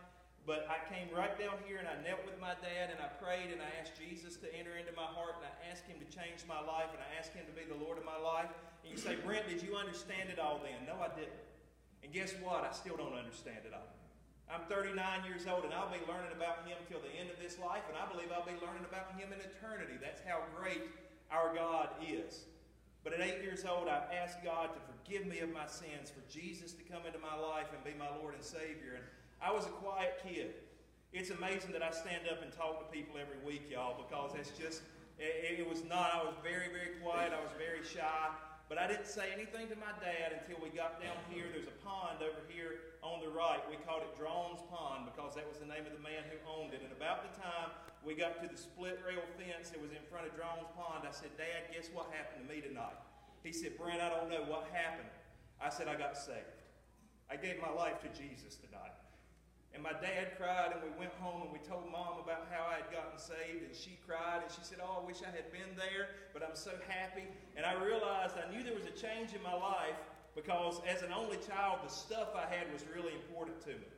But 0.47 0.71
I 0.71 0.79
came 0.87 1.11
right 1.11 1.35
down 1.35 1.59
here 1.67 1.83
and 1.83 1.91
I 1.91 1.99
knelt 2.07 2.23
with 2.23 2.39
my 2.39 2.55
dad 2.63 2.95
and 2.95 3.03
I 3.03 3.11
prayed 3.19 3.51
and 3.51 3.59
I 3.59 3.67
asked 3.83 3.99
Jesus 3.99 4.39
to 4.39 4.49
enter 4.55 4.79
into 4.79 4.95
my 4.95 5.11
heart 5.11 5.43
and 5.43 5.45
I 5.45 5.53
asked 5.67 5.91
him 5.91 5.99
to 5.99 6.07
change 6.07 6.47
my 6.47 6.63
life 6.63 6.95
and 6.95 7.03
I 7.03 7.11
asked 7.19 7.35
him 7.35 7.43
to 7.51 7.55
be 7.59 7.67
the 7.67 7.75
Lord 7.75 7.99
of 7.99 8.07
my 8.07 8.15
life. 8.15 8.55
And 8.87 8.95
you 8.95 8.95
say, 8.95 9.19
Brent, 9.19 9.51
did 9.51 9.59
you 9.59 9.75
understand 9.75 10.31
it 10.31 10.39
all 10.39 10.63
then? 10.63 10.87
No, 10.87 11.03
I 11.03 11.11
didn't. 11.19 11.43
And 12.07 12.15
guess 12.15 12.31
what? 12.39 12.63
I 12.63 12.71
still 12.71 12.95
don't 12.95 13.19
understand 13.19 13.67
it 13.67 13.75
all. 13.75 13.91
I'm 14.47 14.63
39 14.71 14.95
years 15.27 15.51
old 15.51 15.67
and 15.67 15.75
I'll 15.75 15.91
be 15.91 15.99
learning 16.07 16.31
about 16.31 16.63
him 16.63 16.79
till 16.87 17.03
the 17.03 17.11
end 17.19 17.27
of 17.35 17.43
this 17.43 17.59
life 17.59 17.83
and 17.91 17.99
I 17.99 18.07
believe 18.07 18.31
I'll 18.31 18.47
be 18.47 18.55
learning 18.63 18.87
about 18.87 19.19
him 19.19 19.35
in 19.35 19.43
eternity. 19.43 19.99
That's 19.99 20.23
how 20.23 20.47
great 20.55 20.87
our 21.35 21.51
God 21.51 21.91
is. 21.99 22.47
But 23.03 23.15
at 23.15 23.23
eight 23.23 23.43
years 23.43 23.67
old, 23.67 23.91
I 23.91 24.03
asked 24.15 24.43
God 24.47 24.71
to 24.75 24.81
forgive 24.83 25.27
me 25.27 25.39
of 25.39 25.51
my 25.55 25.67
sins, 25.67 26.11
for 26.11 26.23
Jesus 26.27 26.73
to 26.75 26.83
come 26.83 27.07
into 27.07 27.19
my 27.19 27.39
life 27.39 27.71
and 27.71 27.79
be 27.87 27.95
my 27.95 28.11
Lord 28.19 28.35
and 28.35 28.43
Savior. 28.43 28.99
And 28.99 29.07
I 29.41 29.53
was 29.53 29.67
a 29.67 29.75
quiet 29.83 30.21
kid. 30.25 30.55
It's 31.13 31.31
amazing 31.31 31.73
that 31.73 31.83
I 31.83 31.91
stand 31.91 32.29
up 32.31 32.43
and 32.43 32.53
talk 32.53 32.81
to 32.81 32.87
people 32.93 33.17
every 33.21 33.41
week, 33.47 33.71
y'all, 33.71 33.97
because 33.97 34.33
that's 34.35 34.53
just, 34.53 34.83
it, 35.19 35.61
it 35.61 35.67
was 35.69 35.85
not, 35.85 36.13
I 36.13 36.21
was 36.25 36.37
very, 36.43 36.69
very 36.69 37.01
quiet. 37.01 37.33
I 37.33 37.41
was 37.41 37.53
very 37.57 37.81
shy. 37.85 38.29
But 38.67 38.83
I 38.83 38.91
didn't 38.91 39.07
say 39.07 39.31
anything 39.31 39.71
to 39.71 39.79
my 39.79 39.95
dad 40.03 40.43
until 40.43 40.59
we 40.59 40.75
got 40.75 40.99
down 40.99 41.15
here. 41.31 41.47
There's 41.55 41.71
a 41.71 41.79
pond 41.87 42.19
over 42.19 42.43
here 42.51 42.99
on 42.99 43.23
the 43.23 43.31
right. 43.31 43.63
We 43.71 43.79
called 43.87 44.03
it 44.03 44.11
Drones 44.19 44.59
Pond 44.67 45.07
because 45.07 45.39
that 45.39 45.47
was 45.47 45.63
the 45.63 45.71
name 45.71 45.87
of 45.87 45.95
the 45.95 46.03
man 46.03 46.27
who 46.27 46.35
owned 46.51 46.75
it. 46.75 46.83
And 46.83 46.91
about 46.91 47.23
the 47.23 47.31
time 47.39 47.71
we 48.03 48.19
got 48.19 48.43
to 48.43 48.51
the 48.51 48.59
split 48.59 48.99
rail 49.07 49.23
fence 49.39 49.71
that 49.71 49.79
was 49.79 49.95
in 49.95 50.03
front 50.11 50.27
of 50.27 50.35
Drones 50.35 50.67
Pond, 50.75 51.07
I 51.07 51.15
said, 51.15 51.31
Dad, 51.39 51.71
guess 51.71 51.95
what 51.95 52.11
happened 52.11 52.43
to 52.43 52.47
me 52.51 52.59
tonight? 52.59 52.99
He 53.47 53.55
said, 53.55 53.79
Brent, 53.79 54.03
I 54.03 54.11
don't 54.11 54.27
know 54.27 54.43
what 54.51 54.67
happened. 54.75 55.15
I 55.63 55.71
said, 55.71 55.87
I 55.87 55.95
got 55.95 56.19
saved. 56.19 56.59
I 57.31 57.39
gave 57.39 57.63
my 57.63 57.71
life 57.71 58.03
to 58.03 58.11
Jesus 58.11 58.59
tonight. 58.59 58.96
And 59.77 59.85
my 59.85 59.93
dad 59.93 60.41
cried, 60.41 60.73
and 60.73 60.81
we 60.81 60.89
went 60.97 61.13
home 61.21 61.45
and 61.45 61.53
we 61.53 61.61
told 61.61 61.85
mom 61.93 62.17
about 62.17 62.49
how 62.49 62.65
I 62.65 62.81
had 62.81 62.89
gotten 62.89 63.21
saved, 63.21 63.61
and 63.61 63.77
she 63.77 64.01
cried, 64.09 64.41
and 64.41 64.49
she 64.49 64.65
said, 64.65 64.81
Oh, 64.81 65.05
I 65.05 65.05
wish 65.05 65.21
I 65.21 65.29
had 65.29 65.53
been 65.53 65.69
there, 65.77 66.17
but 66.33 66.41
I'm 66.41 66.57
so 66.57 66.73
happy. 66.89 67.29
And 67.61 67.69
I 67.69 67.77
realized 67.77 68.41
I 68.41 68.49
knew 68.49 68.65
there 68.65 68.73
was 68.73 68.89
a 68.89 68.97
change 68.97 69.37
in 69.37 69.45
my 69.45 69.53
life 69.53 70.01
because 70.33 70.81
as 70.89 71.05
an 71.05 71.13
only 71.13 71.37
child, 71.45 71.85
the 71.85 71.93
stuff 71.93 72.33
I 72.33 72.49
had 72.49 72.73
was 72.73 72.89
really 72.89 73.13
important 73.21 73.61
to 73.69 73.77
me. 73.77 73.93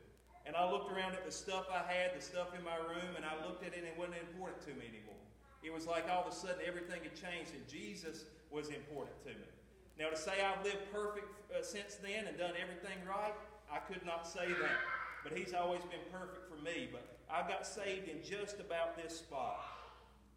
And 0.50 0.58
I 0.58 0.66
looked 0.66 0.90
around 0.90 1.14
at 1.14 1.22
the 1.22 1.30
stuff 1.30 1.70
I 1.70 1.86
had, 1.86 2.10
the 2.10 2.26
stuff 2.26 2.58
in 2.58 2.66
my 2.66 2.74
room, 2.90 3.14
and 3.14 3.22
I 3.22 3.38
looked 3.46 3.62
at 3.62 3.70
it 3.70 3.78
and 3.78 3.86
it 3.86 3.94
wasn't 3.94 4.18
important 4.26 4.58
to 4.66 4.74
me 4.74 4.82
anymore. 4.82 5.22
It 5.62 5.70
was 5.70 5.86
like 5.86 6.10
all 6.10 6.26
of 6.26 6.32
a 6.32 6.34
sudden 6.34 6.58
everything 6.66 7.06
had 7.06 7.14
changed, 7.14 7.54
and 7.54 7.62
Jesus 7.70 8.26
was 8.50 8.74
important 8.74 9.14
to 9.30 9.30
me. 9.30 9.46
Now, 9.94 10.10
to 10.10 10.18
say 10.18 10.42
I've 10.42 10.58
lived 10.66 10.90
perfect 10.90 11.30
uh, 11.54 11.62
since 11.62 12.02
then 12.02 12.26
and 12.26 12.34
done 12.34 12.58
everything 12.58 12.98
right, 13.06 13.34
I 13.70 13.78
could 13.78 14.02
not 14.02 14.26
say 14.26 14.50
that 14.50 14.97
but 15.24 15.37
He's 15.37 15.54
always 15.54 15.83
been 15.83 16.04
perfect 16.12 16.48
for 16.48 16.62
me. 16.62 16.88
But 16.90 17.07
I 17.31 17.46
got 17.46 17.66
saved 17.66 18.09
in 18.09 18.22
just 18.24 18.61
about 18.61 18.96
this 18.96 19.18
spot. 19.18 19.61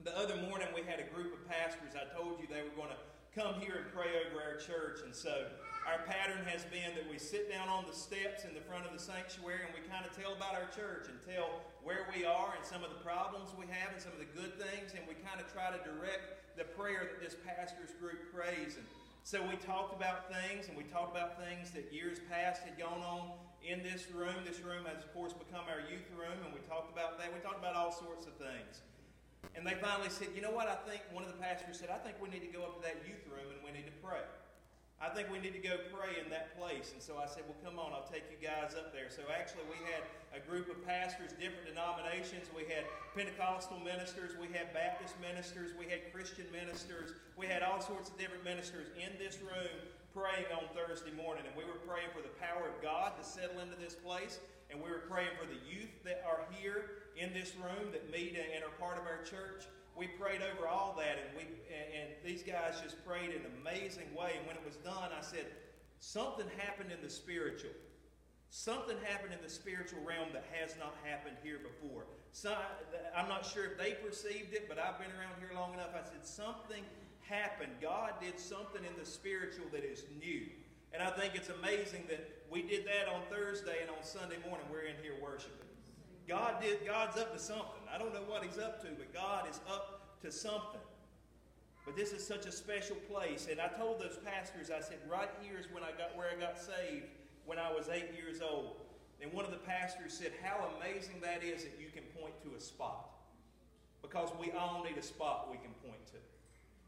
The 0.03 0.17
other 0.17 0.35
morning, 0.49 0.67
we 0.73 0.81
had 0.81 0.99
a 0.99 1.07
group 1.13 1.33
of 1.33 1.47
pastors. 1.47 1.93
I 1.93 2.09
told 2.17 2.41
you 2.41 2.47
they 2.49 2.65
were 2.65 2.75
going 2.75 2.89
to 2.89 3.01
come 3.31 3.61
here 3.61 3.85
and 3.85 3.87
pray 3.93 4.11
over 4.27 4.43
our 4.43 4.57
church. 4.59 4.99
And 5.05 5.15
so 5.15 5.47
our 5.87 6.03
pattern 6.03 6.43
has 6.45 6.67
been 6.67 6.91
that 6.99 7.07
we 7.07 7.17
sit 7.17 7.47
down 7.47 7.69
on 7.69 7.85
the 7.87 7.95
steps 7.95 8.43
in 8.43 8.53
the 8.53 8.61
front 8.61 8.85
of 8.85 8.91
the 8.91 8.99
sanctuary 8.99 9.63
and 9.63 9.73
we 9.73 9.81
kind 9.87 10.03
of 10.03 10.11
tell 10.11 10.35
about 10.35 10.53
our 10.53 10.67
church 10.75 11.07
and 11.07 11.15
tell 11.23 11.63
where 11.81 12.05
we 12.11 12.25
are 12.25 12.53
and 12.57 12.65
some 12.65 12.83
of 12.83 12.91
the 12.91 13.01
problems 13.01 13.55
we 13.55 13.65
have 13.71 13.95
and 13.95 14.01
some 14.01 14.11
of 14.11 14.19
the 14.19 14.29
good 14.35 14.59
things. 14.59 14.91
And 14.97 15.07
we 15.07 15.15
kind 15.23 15.39
of 15.39 15.47
try 15.47 15.71
to 15.71 15.79
direct 15.79 16.59
the 16.59 16.67
prayer 16.75 17.07
that 17.07 17.23
this 17.23 17.39
pastor's 17.47 17.95
group 18.03 18.19
prays. 18.35 18.75
And 18.75 18.85
so 19.23 19.39
we 19.41 19.55
talked 19.63 19.95
about 19.95 20.27
things 20.27 20.67
and 20.67 20.75
we 20.75 20.83
talked 20.83 21.15
about 21.15 21.39
things 21.39 21.71
that 21.71 21.87
years 21.93 22.19
past 22.27 22.67
had 22.67 22.75
gone 22.77 22.99
on 22.99 23.31
in 23.65 23.81
this 23.85 24.09
room. 24.09 24.41
This 24.45 24.61
room 24.61 24.85
has, 24.89 25.03
of 25.03 25.13
course, 25.13 25.33
become 25.33 25.65
our 25.69 25.81
youth 25.85 26.09
room, 26.17 26.37
and 26.45 26.53
we 26.53 26.61
talked 26.65 26.91
about 26.91 27.17
that. 27.21 27.29
We 27.33 27.39
talked 27.39 27.61
about 27.61 27.75
all 27.77 27.93
sorts 27.93 28.25
of 28.25 28.33
things. 28.37 28.81
And 29.55 29.65
they 29.65 29.75
finally 29.81 30.09
said, 30.09 30.29
you 30.35 30.41
know 30.41 30.53
what? 30.53 30.69
I 30.69 30.77
think 30.87 31.01
one 31.11 31.25
of 31.25 31.31
the 31.33 31.41
pastors 31.41 31.79
said, 31.79 31.89
I 31.89 31.99
think 31.99 32.17
we 32.21 32.29
need 32.29 32.45
to 32.45 32.53
go 32.53 32.63
up 32.63 32.79
to 32.79 32.81
that 32.87 33.03
youth 33.03 33.25
room 33.27 33.51
and 33.51 33.59
we 33.65 33.73
need 33.73 33.89
to 33.89 33.97
pray. 33.99 34.23
I 35.01 35.09
think 35.09 35.33
we 35.33 35.41
need 35.41 35.57
to 35.57 35.65
go 35.65 35.81
pray 35.89 36.21
in 36.21 36.29
that 36.29 36.53
place. 36.53 36.93
And 36.93 37.01
so 37.01 37.17
I 37.17 37.25
said, 37.25 37.41
well, 37.49 37.57
come 37.65 37.81
on, 37.81 37.89
I'll 37.89 38.05
take 38.05 38.29
you 38.29 38.37
guys 38.37 38.77
up 38.77 38.93
there. 38.93 39.09
So 39.09 39.25
actually, 39.33 39.65
we 39.65 39.81
had 39.89 40.05
a 40.29 40.39
group 40.45 40.69
of 40.69 40.77
pastors, 40.85 41.33
different 41.41 41.65
denominations. 41.65 42.53
We 42.53 42.69
had 42.69 42.85
Pentecostal 43.17 43.81
ministers, 43.81 44.37
we 44.37 44.45
had 44.53 44.69
Baptist 44.77 45.17
ministers, 45.17 45.73
we 45.73 45.89
had 45.89 46.13
Christian 46.13 46.45
ministers, 46.53 47.17
we 47.33 47.49
had 47.49 47.65
all 47.65 47.81
sorts 47.81 48.13
of 48.13 48.15
different 48.21 48.45
ministers 48.45 48.93
in 48.93 49.09
this 49.17 49.41
room 49.41 49.73
praying 50.13 50.47
on 50.53 50.67
Thursday 50.75 51.11
morning. 51.11 51.43
And 51.47 51.55
we 51.55 51.63
were 51.63 51.79
praying 51.87 52.11
for 52.15 52.21
the 52.21 52.33
power 52.39 52.67
of 52.67 52.77
God 52.81 53.13
to 53.19 53.23
settle 53.23 53.59
into 53.59 53.75
this 53.75 53.95
place. 53.95 54.39
And 54.69 54.79
we 54.79 54.89
were 54.89 55.03
praying 55.09 55.35
for 55.39 55.47
the 55.47 55.59
youth 55.67 55.91
that 56.03 56.23
are 56.27 56.47
here 56.55 57.07
in 57.17 57.33
this 57.33 57.53
room 57.55 57.91
that 57.91 58.11
meet 58.11 58.35
and 58.39 58.63
are 58.63 58.75
part 58.79 58.97
of 58.97 59.05
our 59.05 59.23
church. 59.23 59.67
We 59.95 60.07
prayed 60.07 60.39
over 60.39 60.67
all 60.67 60.95
that, 60.97 61.19
and 61.19 61.35
we 61.35 61.43
and, 61.43 62.15
these 62.23 62.43
guys 62.43 62.79
just 62.81 63.03
prayed 63.05 63.31
in 63.31 63.43
an 63.43 63.51
amazing 63.59 64.07
way. 64.15 64.35
And 64.37 64.47
when 64.47 64.55
it 64.55 64.63
was 64.63 64.75
done, 64.77 65.11
I 65.11 65.21
said, 65.21 65.45
something 65.99 66.45
happened 66.57 66.91
in 66.91 67.01
the 67.03 67.09
spiritual 67.09 67.71
Something 68.51 68.97
happened 69.07 69.31
in 69.31 69.39
the 69.41 69.49
spiritual 69.49 70.03
realm 70.03 70.27
that 70.33 70.43
has 70.51 70.75
not 70.77 70.93
happened 71.07 71.37
here 71.41 71.59
before. 71.63 72.03
So, 72.33 72.53
I'm 73.15 73.29
not 73.29 73.45
sure 73.45 73.63
if 73.63 73.77
they 73.77 73.95
perceived 74.03 74.53
it, 74.53 74.67
but 74.67 74.77
I've 74.77 74.99
been 74.99 75.11
around 75.15 75.39
here 75.39 75.55
long 75.55 75.73
enough. 75.73 75.95
I 75.95 76.03
said, 76.03 76.27
something 76.27 76.83
happened. 77.31 77.71
God 77.81 78.11
did 78.21 78.39
something 78.39 78.83
in 78.83 78.99
the 78.99 79.05
spiritual 79.05 79.65
that 79.71 79.83
is 79.83 80.03
new. 80.19 80.43
And 80.93 81.01
I 81.01 81.09
think 81.09 81.35
it's 81.35 81.49
amazing 81.49 82.03
that 82.09 82.43
we 82.51 82.61
did 82.61 82.85
that 82.85 83.07
on 83.07 83.21
Thursday 83.31 83.77
and 83.81 83.89
on 83.89 84.03
Sunday 84.03 84.35
morning 84.45 84.67
we're 84.69 84.91
in 84.91 84.95
here 85.01 85.15
worshiping. 85.23 85.71
God 86.27 86.61
did 86.61 86.85
God's 86.85 87.17
up 87.17 87.33
to 87.33 87.39
something. 87.39 87.81
I 87.93 87.97
don't 87.97 88.13
know 88.13 88.27
what 88.27 88.43
he's 88.43 88.59
up 88.59 88.81
to, 88.81 88.87
but 88.97 89.13
God 89.13 89.49
is 89.49 89.59
up 89.69 90.19
to 90.21 90.31
something. 90.31 90.81
But 91.85 91.95
this 91.95 92.11
is 92.11 92.25
such 92.25 92.45
a 92.45 92.51
special 92.51 92.97
place. 93.09 93.47
And 93.49 93.59
I 93.59 93.67
told 93.67 93.99
those 93.99 94.19
pastors, 94.23 94.69
I 94.69 94.81
said, 94.81 94.99
right 95.09 95.29
here 95.41 95.57
is 95.57 95.65
when 95.71 95.83
I 95.83 95.91
got 95.97 96.15
where 96.15 96.27
I 96.29 96.39
got 96.39 96.59
saved 96.59 97.05
when 97.45 97.57
I 97.57 97.71
was 97.71 97.89
eight 97.89 98.11
years 98.15 98.41
old. 98.41 98.75
And 99.21 99.31
one 99.33 99.45
of 99.45 99.51
the 99.51 99.57
pastors 99.57 100.13
said, 100.13 100.31
How 100.43 100.69
amazing 100.77 101.21
that 101.21 101.43
is 101.43 101.63
that 101.63 101.73
you 101.79 101.87
can 101.93 102.03
point 102.19 102.33
to 102.43 102.55
a 102.55 102.59
spot. 102.59 103.09
Because 104.01 104.29
we 104.39 104.51
all 104.51 104.83
need 104.83 104.97
a 104.97 105.03
spot 105.03 105.47
we 105.49 105.57
can 105.57 105.73
point 105.85 106.05
to. 106.07 106.17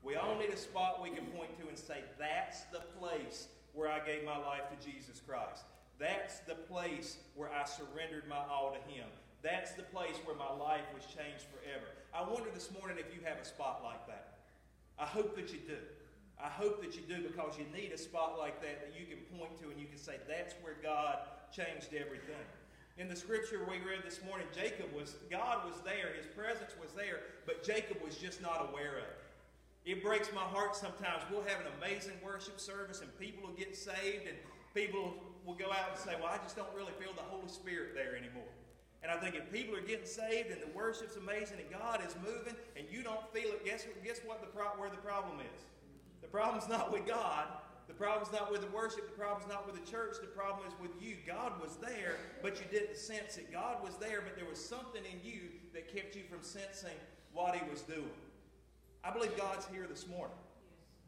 We 0.03 0.15
all 0.15 0.37
need 0.37 0.49
a 0.49 0.57
spot 0.57 1.01
we 1.01 1.09
can 1.09 1.25
point 1.27 1.57
to 1.59 1.67
and 1.67 1.77
say, 1.77 2.03
That's 2.19 2.63
the 2.71 2.81
place 2.99 3.47
where 3.73 3.89
I 3.89 3.99
gave 4.05 4.25
my 4.25 4.37
life 4.37 4.63
to 4.69 4.85
Jesus 4.85 5.21
Christ. 5.25 5.63
That's 5.99 6.39
the 6.39 6.55
place 6.55 7.17
where 7.35 7.49
I 7.49 7.63
surrendered 7.65 8.27
my 8.27 8.41
all 8.51 8.75
to 8.75 8.91
Him. 8.91 9.07
That's 9.41 9.71
the 9.71 9.83
place 9.83 10.15
where 10.25 10.35
my 10.35 10.51
life 10.51 10.87
was 10.93 11.03
changed 11.05 11.45
forever. 11.51 11.87
I 12.13 12.23
wonder 12.23 12.49
this 12.53 12.69
morning 12.79 12.97
if 12.99 13.13
you 13.15 13.21
have 13.25 13.39
a 13.39 13.45
spot 13.45 13.81
like 13.83 14.05
that. 14.07 14.39
I 14.99 15.05
hope 15.05 15.35
that 15.35 15.51
you 15.51 15.59
do. 15.67 15.79
I 16.43 16.47
hope 16.47 16.81
that 16.81 16.95
you 16.95 17.01
do 17.07 17.23
because 17.23 17.57
you 17.57 17.65
need 17.73 17.91
a 17.91 17.97
spot 17.97 18.37
like 18.37 18.61
that 18.61 18.81
that 18.81 18.99
you 18.99 19.05
can 19.05 19.23
point 19.37 19.57
to 19.61 19.69
and 19.69 19.79
you 19.79 19.87
can 19.87 19.97
say, 19.97 20.17
that's 20.27 20.53
where 20.61 20.75
God 20.83 21.19
changed 21.55 21.93
everything. 21.95 22.43
In 22.97 23.07
the 23.07 23.15
scripture 23.15 23.59
we 23.67 23.77
read 23.77 24.03
this 24.05 24.19
morning, 24.27 24.45
Jacob 24.53 24.93
was, 24.93 25.15
God 25.31 25.65
was 25.65 25.79
there, 25.83 26.13
his 26.15 26.27
presence 26.35 26.71
was 26.79 26.91
there, 26.91 27.21
but 27.45 27.63
Jacob 27.63 27.97
was 28.03 28.17
just 28.17 28.41
not 28.41 28.69
aware 28.69 28.99
of 28.99 29.07
it. 29.07 29.22
It 29.85 30.01
breaks 30.01 30.31
my 30.33 30.41
heart 30.41 30.75
sometimes. 30.75 31.23
We'll 31.29 31.43
have 31.43 31.59
an 31.59 31.67
amazing 31.77 32.13
worship 32.23 32.59
service 32.59 33.01
and 33.01 33.09
people 33.19 33.47
will 33.47 33.55
get 33.55 33.75
saved 33.75 34.27
and 34.27 34.37
people 34.73 35.13
will 35.45 35.55
go 35.55 35.71
out 35.71 35.91
and 35.91 35.99
say, 35.99 36.15
Well, 36.19 36.31
I 36.31 36.37
just 36.37 36.55
don't 36.55 36.73
really 36.75 36.93
feel 36.99 37.11
the 37.13 37.27
Holy 37.27 37.49
Spirit 37.49 37.93
there 37.93 38.15
anymore. 38.15 38.47
And 39.03 39.11
I 39.11 39.17
think 39.17 39.35
if 39.35 39.51
people 39.51 39.75
are 39.75 39.81
getting 39.81 40.05
saved 40.05 40.49
and 40.49 40.61
the 40.61 40.71
worship's 40.73 41.17
amazing 41.17 41.57
and 41.59 41.69
God 41.69 41.99
is 42.07 42.15
moving 42.23 42.55
and 42.77 42.87
you 42.89 43.03
don't 43.03 43.27
feel 43.33 43.51
it, 43.51 43.65
guess, 43.65 43.85
guess 44.05 44.21
what 44.25 44.39
the 44.39 44.47
pro- 44.47 44.79
where 44.79 44.89
the 44.89 45.03
problem 45.03 45.39
is? 45.41 45.63
The 46.21 46.29
problem's 46.29 46.69
not 46.69 46.91
with 46.91 47.05
God. 47.05 47.47
The 47.89 47.93
problem's 47.93 48.31
not 48.31 48.49
with 48.49 48.61
the 48.61 48.71
worship. 48.73 49.11
The 49.11 49.19
problem's 49.19 49.51
not 49.51 49.65
with 49.65 49.75
the 49.75 49.91
church. 49.91 50.15
The 50.21 50.27
problem 50.27 50.65
is 50.65 50.73
with 50.81 50.91
you. 51.01 51.17
God 51.27 51.59
was 51.61 51.75
there, 51.81 52.15
but 52.41 52.55
you 52.55 52.65
didn't 52.71 52.95
sense 52.95 53.35
it. 53.35 53.51
God 53.51 53.83
was 53.83 53.97
there, 53.97 54.21
but 54.21 54.37
there 54.37 54.47
was 54.49 54.63
something 54.63 55.03
in 55.03 55.19
you 55.21 55.49
that 55.73 55.93
kept 55.93 56.15
you 56.15 56.23
from 56.29 56.41
sensing 56.41 56.95
what 57.33 57.55
He 57.55 57.69
was 57.69 57.81
doing. 57.81 58.09
I 59.03 59.11
believe 59.11 59.35
God's 59.35 59.65
here 59.67 59.85
this 59.89 60.07
morning. 60.07 60.35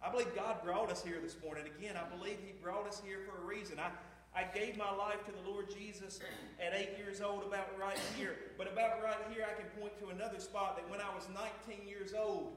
I 0.03 0.11
believe 0.11 0.35
God 0.35 0.61
brought 0.63 0.91
us 0.91 1.03
here 1.03 1.17
this 1.23 1.37
morning. 1.41 1.63
Again, 1.77 1.95
I 1.95 2.03
believe 2.15 2.37
He 2.45 2.51
brought 2.61 2.87
us 2.87 3.01
here 3.03 3.19
for 3.25 3.41
a 3.41 3.45
reason. 3.45 3.79
I, 3.79 3.89
I 4.37 4.43
gave 4.43 4.77
my 4.77 4.91
life 4.93 5.25
to 5.25 5.31
the 5.31 5.49
Lord 5.49 5.73
Jesus 5.73 6.19
at 6.59 6.75
eight 6.75 6.97
years 6.97 7.21
old, 7.21 7.43
about 7.43 7.69
right 7.79 7.97
here. 8.17 8.35
But 8.57 8.71
about 8.71 9.01
right 9.01 9.17
here, 9.33 9.47
I 9.49 9.59
can 9.59 9.69
point 9.79 9.97
to 10.01 10.09
another 10.09 10.39
spot 10.39 10.75
that 10.75 10.89
when 10.91 10.99
I 10.99 11.07
was 11.15 11.27
19 11.67 11.87
years 11.87 12.13
old, 12.13 12.51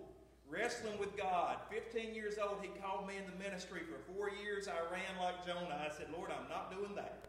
wrestling 0.50 0.98
with 0.98 1.16
God. 1.16 1.58
15 1.70 2.14
years 2.14 2.34
old, 2.42 2.58
he 2.60 2.68
called 2.80 3.06
me 3.06 3.14
into 3.16 3.32
ministry. 3.38 3.82
For 3.86 4.12
four 4.12 4.30
years, 4.42 4.66
I 4.66 4.80
ran 4.92 5.22
like 5.22 5.46
Jonah. 5.46 5.78
I 5.78 5.94
said, 5.94 6.08
Lord, 6.12 6.30
I'm 6.32 6.48
not 6.48 6.74
doing 6.74 6.94
that. 6.96 7.26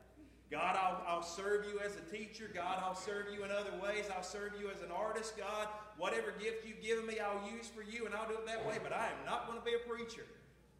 God, 0.52 0.76
I'll, 0.82 1.04
I'll 1.08 1.24
serve 1.24 1.66
you 1.66 1.80
as 1.86 1.96
a 1.96 2.16
teacher. 2.16 2.50
God, 2.52 2.82
I'll 2.84 2.96
serve 2.96 3.28
you 3.34 3.44
in 3.46 3.52
other 3.52 3.72
ways. 3.84 4.06
I'll 4.16 4.24
serve 4.24 4.54
you 4.60 4.72
as 4.72 4.82
an 4.82 4.90
artist. 4.90 5.38
God, 5.38 5.68
whatever 5.98 6.34
gift 6.42 6.66
you've 6.66 6.82
given 6.82 7.06
me, 7.06 7.20
I'll 7.20 7.48
use 7.56 7.68
for 7.68 7.84
you, 7.84 8.08
and 8.08 8.16
I'll 8.16 8.28
do 8.28 8.34
it 8.34 8.48
that 8.48 8.66
way. 8.66 8.80
But 8.82 8.92
I 8.92 9.06
am 9.06 9.26
not 9.26 9.46
going 9.46 9.60
to 9.60 9.66
be 9.66 9.76
a 9.76 9.88
preacher. 9.88 10.26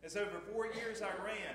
And 0.01 0.12
so 0.12 0.25
for 0.25 0.39
four 0.51 0.65
years, 0.73 1.01
I 1.01 1.13
ran. 1.23 1.53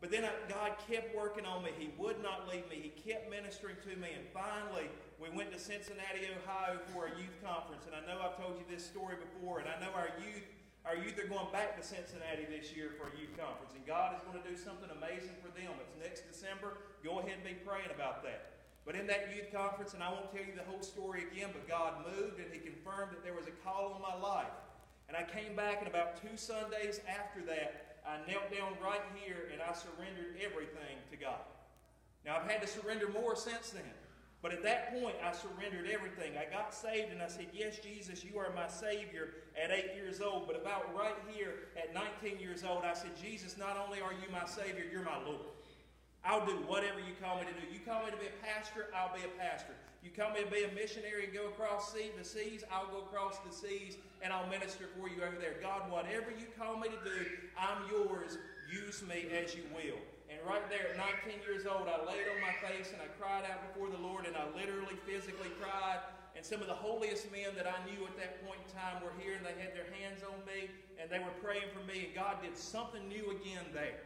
But 0.00 0.10
then 0.10 0.24
God 0.48 0.72
kept 0.88 1.14
working 1.14 1.44
on 1.44 1.62
me. 1.62 1.70
He 1.78 1.90
would 1.98 2.22
not 2.22 2.48
leave 2.48 2.64
me. 2.70 2.80
He 2.80 3.10
kept 3.10 3.28
ministering 3.28 3.76
to 3.84 3.92
me. 4.00 4.08
And 4.16 4.24
finally, 4.32 4.88
we 5.20 5.28
went 5.28 5.52
to 5.52 5.58
Cincinnati, 5.58 6.24
Ohio 6.40 6.80
for 6.94 7.04
a 7.04 7.12
youth 7.20 7.36
conference. 7.44 7.84
And 7.84 7.92
I 7.92 8.00
know 8.08 8.16
I've 8.24 8.40
told 8.40 8.56
you 8.56 8.64
this 8.64 8.80
story 8.80 9.16
before. 9.20 9.60
And 9.60 9.68
I 9.68 9.76
know 9.76 9.92
our 9.92 10.08
youth, 10.24 10.48
are 10.84 10.96
going 11.30 11.52
back 11.52 11.76
to 11.78 11.82
Cincinnati 11.86 12.48
this 12.48 12.74
year 12.74 12.90
for 12.98 13.06
a 13.08 13.14
youth 13.14 13.36
conference. 13.38 13.76
And 13.76 13.84
God 13.86 14.16
is 14.16 14.22
going 14.26 14.40
to 14.40 14.46
do 14.48 14.56
something 14.56 14.90
amazing 14.90 15.36
for 15.38 15.52
them. 15.54 15.70
It's 15.78 15.94
next 16.00 16.26
December. 16.26 16.78
Go 17.04 17.20
ahead 17.20 17.38
and 17.38 17.44
be 17.44 17.54
praying 17.62 17.92
about 17.94 18.24
that. 18.24 18.58
But 18.84 18.96
in 18.96 19.06
that 19.06 19.30
youth 19.30 19.52
conference, 19.52 19.94
and 19.94 20.02
I 20.02 20.10
won't 20.10 20.32
tell 20.32 20.42
you 20.42 20.56
the 20.56 20.66
whole 20.66 20.82
story 20.82 21.28
again, 21.30 21.50
but 21.52 21.68
God 21.68 22.02
moved 22.02 22.40
and 22.40 22.48
He 22.50 22.58
confirmed 22.58 23.12
that 23.12 23.22
there 23.22 23.36
was 23.36 23.46
a 23.46 23.54
call 23.62 23.94
on 23.94 24.02
my 24.02 24.16
life. 24.16 24.50
And 25.06 25.16
I 25.16 25.22
came 25.22 25.54
back, 25.54 25.78
and 25.78 25.88
about 25.88 26.22
two 26.22 26.36
Sundays 26.36 27.00
after 27.06 27.42
that, 27.46 28.00
I 28.06 28.18
knelt 28.30 28.50
down 28.50 28.74
right 28.82 29.02
here 29.20 29.50
and 29.52 29.60
I 29.60 29.74
surrendered 29.74 30.38
everything 30.40 30.96
to 31.10 31.16
God. 31.16 31.44
Now, 32.24 32.36
I've 32.36 32.50
had 32.50 32.62
to 32.62 32.68
surrender 32.68 33.08
more 33.08 33.36
since 33.36 33.70
then. 33.70 33.94
But 34.42 34.52
at 34.52 34.62
that 34.62 34.98
point, 34.98 35.16
I 35.22 35.32
surrendered 35.32 35.86
everything. 35.90 36.32
I 36.38 36.50
got 36.50 36.74
saved 36.74 37.12
and 37.12 37.20
I 37.20 37.28
said, 37.28 37.48
Yes, 37.52 37.78
Jesus, 37.78 38.24
you 38.24 38.38
are 38.38 38.52
my 38.54 38.68
Savior 38.68 39.28
at 39.62 39.70
eight 39.70 39.94
years 39.94 40.20
old. 40.20 40.46
But 40.46 40.56
about 40.56 40.96
right 40.96 41.16
here 41.28 41.68
at 41.76 41.92
19 41.92 42.40
years 42.40 42.64
old, 42.64 42.84
I 42.84 42.94
said, 42.94 43.10
Jesus, 43.20 43.58
not 43.58 43.76
only 43.76 44.00
are 44.00 44.12
you 44.12 44.32
my 44.32 44.46
Savior, 44.46 44.84
you're 44.90 45.04
my 45.04 45.22
Lord. 45.24 45.44
I'll 46.24 46.44
do 46.44 46.52
whatever 46.66 47.00
you 47.00 47.12
call 47.20 47.36
me 47.36 47.44
to 47.44 47.52
do. 47.52 47.72
You 47.72 47.80
call 47.80 48.04
me 48.04 48.10
to 48.12 48.16
be 48.16 48.26
a 48.26 48.44
pastor, 48.44 48.88
I'll 48.96 49.14
be 49.14 49.24
a 49.24 49.40
pastor. 49.40 49.72
You 50.02 50.10
call 50.10 50.32
me 50.32 50.40
to 50.40 50.50
be 50.50 50.64
a 50.64 50.72
missionary 50.72 51.24
and 51.24 51.34
go 51.34 51.48
across 51.48 51.92
sea, 51.92 52.10
the 52.16 52.24
seas, 52.24 52.64
I'll 52.72 52.88
go 52.88 53.04
across 53.04 53.38
the 53.38 53.52
seas 53.52 53.96
and 54.22 54.32
I'll 54.32 54.46
minister 54.48 54.84
for 54.96 55.08
you 55.08 55.22
over 55.22 55.36
there. 55.38 55.56
God, 55.60 55.90
whatever 55.90 56.30
you 56.30 56.46
call 56.58 56.78
me 56.78 56.88
to 56.88 57.04
do, 57.04 57.26
I'm 57.58 57.88
yours. 57.90 58.38
Use 58.72 59.02
me 59.02 59.26
as 59.36 59.54
you 59.54 59.62
will. 59.74 59.98
Right 60.46 60.64
there 60.72 60.92
at 60.92 60.96
19 61.26 61.44
years 61.44 61.68
old, 61.68 61.86
I 61.86 62.00
laid 62.04 62.24
on 62.26 62.40
my 62.40 62.54
face 62.64 62.90
and 62.92 63.00
I 63.00 63.08
cried 63.20 63.44
out 63.44 63.60
before 63.70 63.92
the 63.92 64.00
Lord, 64.00 64.26
and 64.26 64.36
I 64.36 64.48
literally, 64.56 64.96
physically 65.04 65.52
cried. 65.60 66.00
And 66.34 66.44
some 66.44 66.62
of 66.62 66.66
the 66.66 66.74
holiest 66.74 67.30
men 67.30 67.52
that 67.56 67.66
I 67.66 67.76
knew 67.84 68.06
at 68.06 68.16
that 68.16 68.40
point 68.46 68.58
in 68.64 68.70
time 68.72 69.02
were 69.04 69.12
here, 69.20 69.36
and 69.36 69.44
they 69.44 69.54
had 69.60 69.76
their 69.76 69.88
hands 70.00 70.24
on 70.24 70.40
me, 70.48 70.70
and 70.96 71.10
they 71.10 71.18
were 71.18 71.34
praying 71.44 71.68
for 71.76 71.84
me, 71.84 72.08
and 72.08 72.14
God 72.14 72.40
did 72.42 72.56
something 72.56 73.06
new 73.08 73.36
again 73.36 73.68
there. 73.74 74.00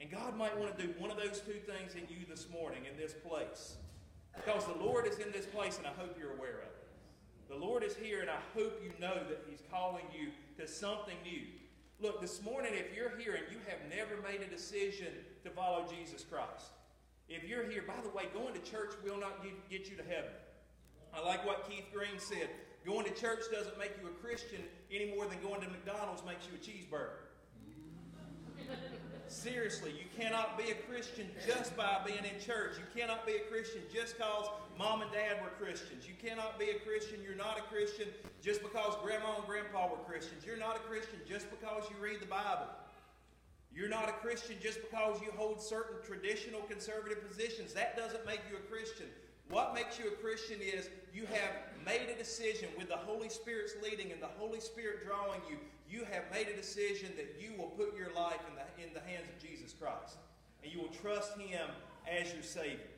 And 0.00 0.10
God 0.10 0.36
might 0.36 0.56
want 0.58 0.76
to 0.76 0.86
do 0.86 0.92
one 0.98 1.10
of 1.10 1.16
those 1.16 1.40
two 1.40 1.62
things 1.64 1.94
in 1.94 2.04
you 2.10 2.26
this 2.28 2.50
morning 2.50 2.84
in 2.90 2.98
this 3.00 3.14
place. 3.14 3.76
Because 4.34 4.66
the 4.66 4.76
Lord 4.82 5.06
is 5.06 5.18
in 5.18 5.32
this 5.32 5.46
place, 5.46 5.78
and 5.78 5.86
I 5.86 5.92
hope 5.96 6.16
you're 6.18 6.36
aware 6.36 6.60
of 6.60 6.74
it. 6.74 6.82
The 7.48 7.56
Lord 7.56 7.84
is 7.84 7.94
here, 7.94 8.20
and 8.20 8.30
I 8.30 8.40
hope 8.54 8.80
you 8.82 8.92
know 9.00 9.14
that 9.14 9.44
He's 9.48 9.62
calling 9.70 10.04
you 10.12 10.28
to 10.58 10.66
something 10.66 11.16
new. 11.24 11.46
Look, 12.02 12.20
this 12.20 12.42
morning, 12.42 12.72
if 12.74 12.96
you're 12.96 13.16
here 13.16 13.34
and 13.34 13.44
you 13.48 13.58
have 13.68 13.78
never 13.88 14.20
made 14.26 14.42
a 14.42 14.50
decision 14.50 15.06
to 15.44 15.50
follow 15.50 15.86
Jesus 15.86 16.24
Christ, 16.28 16.74
if 17.28 17.44
you're 17.44 17.70
here, 17.70 17.84
by 17.86 17.94
the 18.02 18.08
way, 18.08 18.24
going 18.34 18.54
to 18.54 18.60
church 18.68 18.90
will 19.04 19.20
not 19.20 19.46
get 19.70 19.88
you 19.88 19.96
to 19.96 20.02
heaven. 20.02 20.32
I 21.14 21.24
like 21.24 21.46
what 21.46 21.70
Keith 21.70 21.86
Green 21.94 22.18
said. 22.18 22.50
Going 22.84 23.04
to 23.04 23.14
church 23.14 23.42
doesn't 23.52 23.78
make 23.78 23.92
you 24.02 24.08
a 24.08 24.26
Christian 24.26 24.58
any 24.90 25.14
more 25.14 25.26
than 25.26 25.38
going 25.42 25.60
to 25.60 25.68
McDonald's 25.68 26.24
makes 26.26 26.44
you 26.48 26.58
a 26.58 26.58
cheeseburger. 26.58 27.21
Seriously, 29.32 29.92
you 29.96 30.04
cannot 30.14 30.58
be 30.58 30.70
a 30.70 30.74
Christian 30.74 31.26
just 31.46 31.74
by 31.74 32.00
being 32.04 32.20
in 32.20 32.38
church. 32.38 32.76
You 32.76 32.84
cannot 32.94 33.26
be 33.26 33.32
a 33.32 33.50
Christian 33.50 33.80
just 33.90 34.18
because 34.18 34.46
mom 34.78 35.00
and 35.00 35.10
dad 35.10 35.40
were 35.40 35.48
Christians. 35.58 36.06
You 36.06 36.12
cannot 36.22 36.58
be 36.58 36.68
a 36.68 36.78
Christian. 36.86 37.18
You're 37.24 37.34
not 37.34 37.58
a 37.58 37.62
Christian 37.62 38.08
just 38.42 38.62
because 38.62 38.94
grandma 39.02 39.36
and 39.36 39.46
grandpa 39.46 39.88
were 39.88 40.04
Christians. 40.04 40.44
You're 40.44 40.58
not 40.58 40.76
a 40.76 40.80
Christian 40.80 41.18
just 41.26 41.48
because 41.50 41.84
you 41.88 41.96
read 41.98 42.20
the 42.20 42.26
Bible. 42.26 42.68
You're 43.74 43.88
not 43.88 44.10
a 44.10 44.12
Christian 44.12 44.56
just 44.60 44.82
because 44.82 45.18
you 45.22 45.32
hold 45.34 45.62
certain 45.62 46.04
traditional 46.04 46.60
conservative 46.68 47.26
positions. 47.26 47.72
That 47.72 47.96
doesn't 47.96 48.26
make 48.26 48.40
you 48.50 48.58
a 48.58 48.70
Christian. 48.70 49.06
What 49.48 49.74
makes 49.74 49.98
you 49.98 50.08
a 50.08 50.16
Christian 50.16 50.60
is 50.60 50.90
you 51.14 51.24
have 51.32 51.52
made 51.86 52.01
decision 52.22 52.68
with 52.78 52.88
the 52.88 52.96
Holy 52.96 53.28
Spirit's 53.28 53.74
leading 53.82 54.12
and 54.12 54.22
the 54.22 54.30
Holy 54.38 54.60
Spirit 54.60 55.04
drawing 55.04 55.40
you 55.50 55.58
you 55.90 56.06
have 56.10 56.24
made 56.32 56.48
a 56.48 56.56
decision 56.56 57.10
that 57.16 57.36
you 57.36 57.52
will 57.58 57.68
put 57.76 57.94
your 57.94 58.08
life 58.14 58.40
in 58.48 58.56
the, 58.56 58.64
in 58.80 58.94
the 58.94 59.04
hands 59.04 59.28
of 59.28 59.36
Jesus 59.36 59.74
Christ. 59.74 60.16
And 60.64 60.72
you 60.72 60.80
will 60.80 60.94
trust 61.04 61.36
Him 61.36 61.68
as 62.08 62.32
your 62.32 62.42
Savior. 62.42 62.88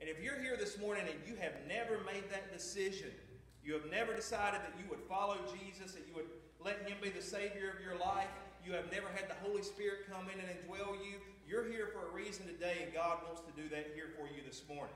And 0.00 0.10
if 0.10 0.20
you're 0.20 0.40
here 0.40 0.56
this 0.58 0.76
morning 0.76 1.04
and 1.06 1.14
you 1.22 1.38
have 1.38 1.52
never 1.68 2.02
made 2.02 2.26
that 2.32 2.52
decision, 2.52 3.14
you 3.62 3.74
have 3.74 3.86
never 3.92 4.12
decided 4.12 4.58
that 4.58 4.74
you 4.74 4.90
would 4.90 4.98
follow 5.06 5.38
Jesus, 5.54 5.92
that 5.92 6.02
you 6.08 6.14
would 6.16 6.26
let 6.58 6.82
Him 6.82 6.98
be 7.00 7.10
the 7.10 7.22
Savior 7.22 7.70
of 7.70 7.84
your 7.84 7.94
life, 7.94 8.26
you 8.66 8.72
have 8.72 8.90
never 8.90 9.06
had 9.14 9.30
the 9.30 9.38
Holy 9.46 9.62
Spirit 9.62 10.10
come 10.10 10.26
in 10.26 10.40
and 10.42 10.50
indwell 10.50 10.98
you, 10.98 11.22
you're 11.46 11.70
here 11.70 11.94
for 11.94 12.10
a 12.10 12.10
reason 12.10 12.46
today, 12.46 12.82
and 12.82 12.92
God 12.92 13.18
wants 13.22 13.42
to 13.42 13.52
do 13.54 13.68
that 13.68 13.92
here 13.94 14.10
for 14.18 14.26
you 14.26 14.42
this 14.42 14.62
morning. 14.66 14.94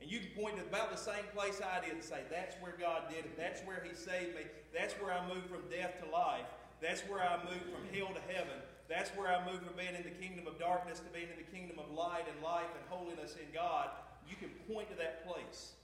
And 0.00 0.10
you 0.10 0.18
can 0.18 0.32
point 0.32 0.56
to 0.56 0.64
about 0.64 0.90
the 0.90 0.98
same 0.98 1.28
place 1.36 1.60
I 1.60 1.84
did 1.84 1.92
and 1.92 2.04
say, 2.04 2.24
that's 2.30 2.56
where 2.60 2.74
God 2.80 3.08
did 3.08 3.28
it. 3.28 3.36
That's 3.36 3.60
where 3.68 3.84
He 3.84 3.94
saved 3.94 4.34
me. 4.34 4.48
That's 4.72 4.94
where 4.94 5.12
I 5.12 5.20
moved 5.28 5.52
from 5.52 5.68
death 5.68 6.00
to 6.02 6.08
life. 6.08 6.48
That's 6.80 7.02
where 7.02 7.20
I 7.20 7.36
moved 7.44 7.68
from 7.68 7.84
hell 7.92 8.08
to 8.08 8.24
heaven. 8.32 8.56
That's 8.88 9.12
where 9.12 9.28
I 9.28 9.44
moved 9.44 9.62
from 9.68 9.76
being 9.76 9.94
in 9.94 10.02
the 10.02 10.16
kingdom 10.16 10.48
of 10.48 10.58
darkness 10.58 10.98
to 10.98 11.10
being 11.12 11.28
in 11.28 11.36
the 11.36 11.50
kingdom 11.52 11.78
of 11.78 11.92
light 11.92 12.24
and 12.24 12.40
life 12.42 12.72
and 12.72 12.82
holiness 12.88 13.36
in 13.36 13.46
God. 13.52 13.92
You 14.24 14.34
can 14.40 14.48
point 14.66 14.88
to 14.90 14.96
that 14.96 15.28
place. 15.28 15.76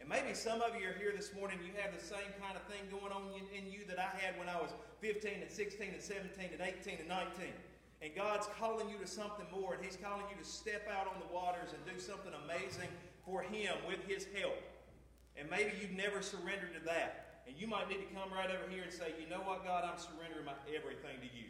And 0.00 0.08
maybe 0.08 0.32
some 0.32 0.64
of 0.64 0.72
you 0.80 0.88
are 0.88 0.96
here 0.96 1.12
this 1.12 1.36
morning, 1.36 1.60
you 1.60 1.76
have 1.76 1.92
the 1.92 2.00
same 2.00 2.32
kind 2.40 2.56
of 2.56 2.64
thing 2.64 2.80
going 2.88 3.12
on 3.12 3.28
in, 3.36 3.68
you 3.68 3.84
that 3.86 4.00
I 4.00 4.08
had 4.16 4.40
when 4.40 4.48
I 4.48 4.56
was 4.56 4.72
15 5.04 5.44
and 5.44 5.50
16 5.50 5.92
and 5.92 6.00
17 6.00 6.56
and 6.56 6.62
18 6.64 7.04
and 7.04 7.08
19. 7.08 7.52
And 8.00 8.10
God's 8.16 8.48
calling 8.56 8.88
you 8.88 8.96
to 8.96 9.06
something 9.06 9.44
more, 9.52 9.76
and 9.76 9.84
He's 9.84 10.00
calling 10.00 10.24
you 10.32 10.40
to 10.40 10.48
step 10.48 10.88
out 10.88 11.04
on 11.04 11.20
the 11.20 11.28
waters 11.28 11.76
and 11.76 11.80
do 11.84 12.00
something 12.00 12.32
amazing 12.48 12.88
for 13.30 13.42
Him 13.42 13.78
with 13.86 14.02
His 14.10 14.26
help. 14.34 14.58
And 15.38 15.48
maybe 15.48 15.70
you've 15.80 15.94
never 15.94 16.20
surrendered 16.20 16.74
to 16.74 16.82
that. 16.90 17.46
And 17.46 17.54
you 17.54 17.66
might 17.66 17.88
need 17.88 18.02
to 18.02 18.10
come 18.10 18.28
right 18.34 18.50
over 18.50 18.66
here 18.68 18.82
and 18.82 18.92
say, 18.92 19.14
you 19.16 19.30
know 19.30 19.40
what, 19.46 19.64
God, 19.64 19.86
I'm 19.86 19.98
surrendering 19.98 20.44
my 20.44 20.58
everything 20.68 21.22
to 21.22 21.30
you. 21.30 21.48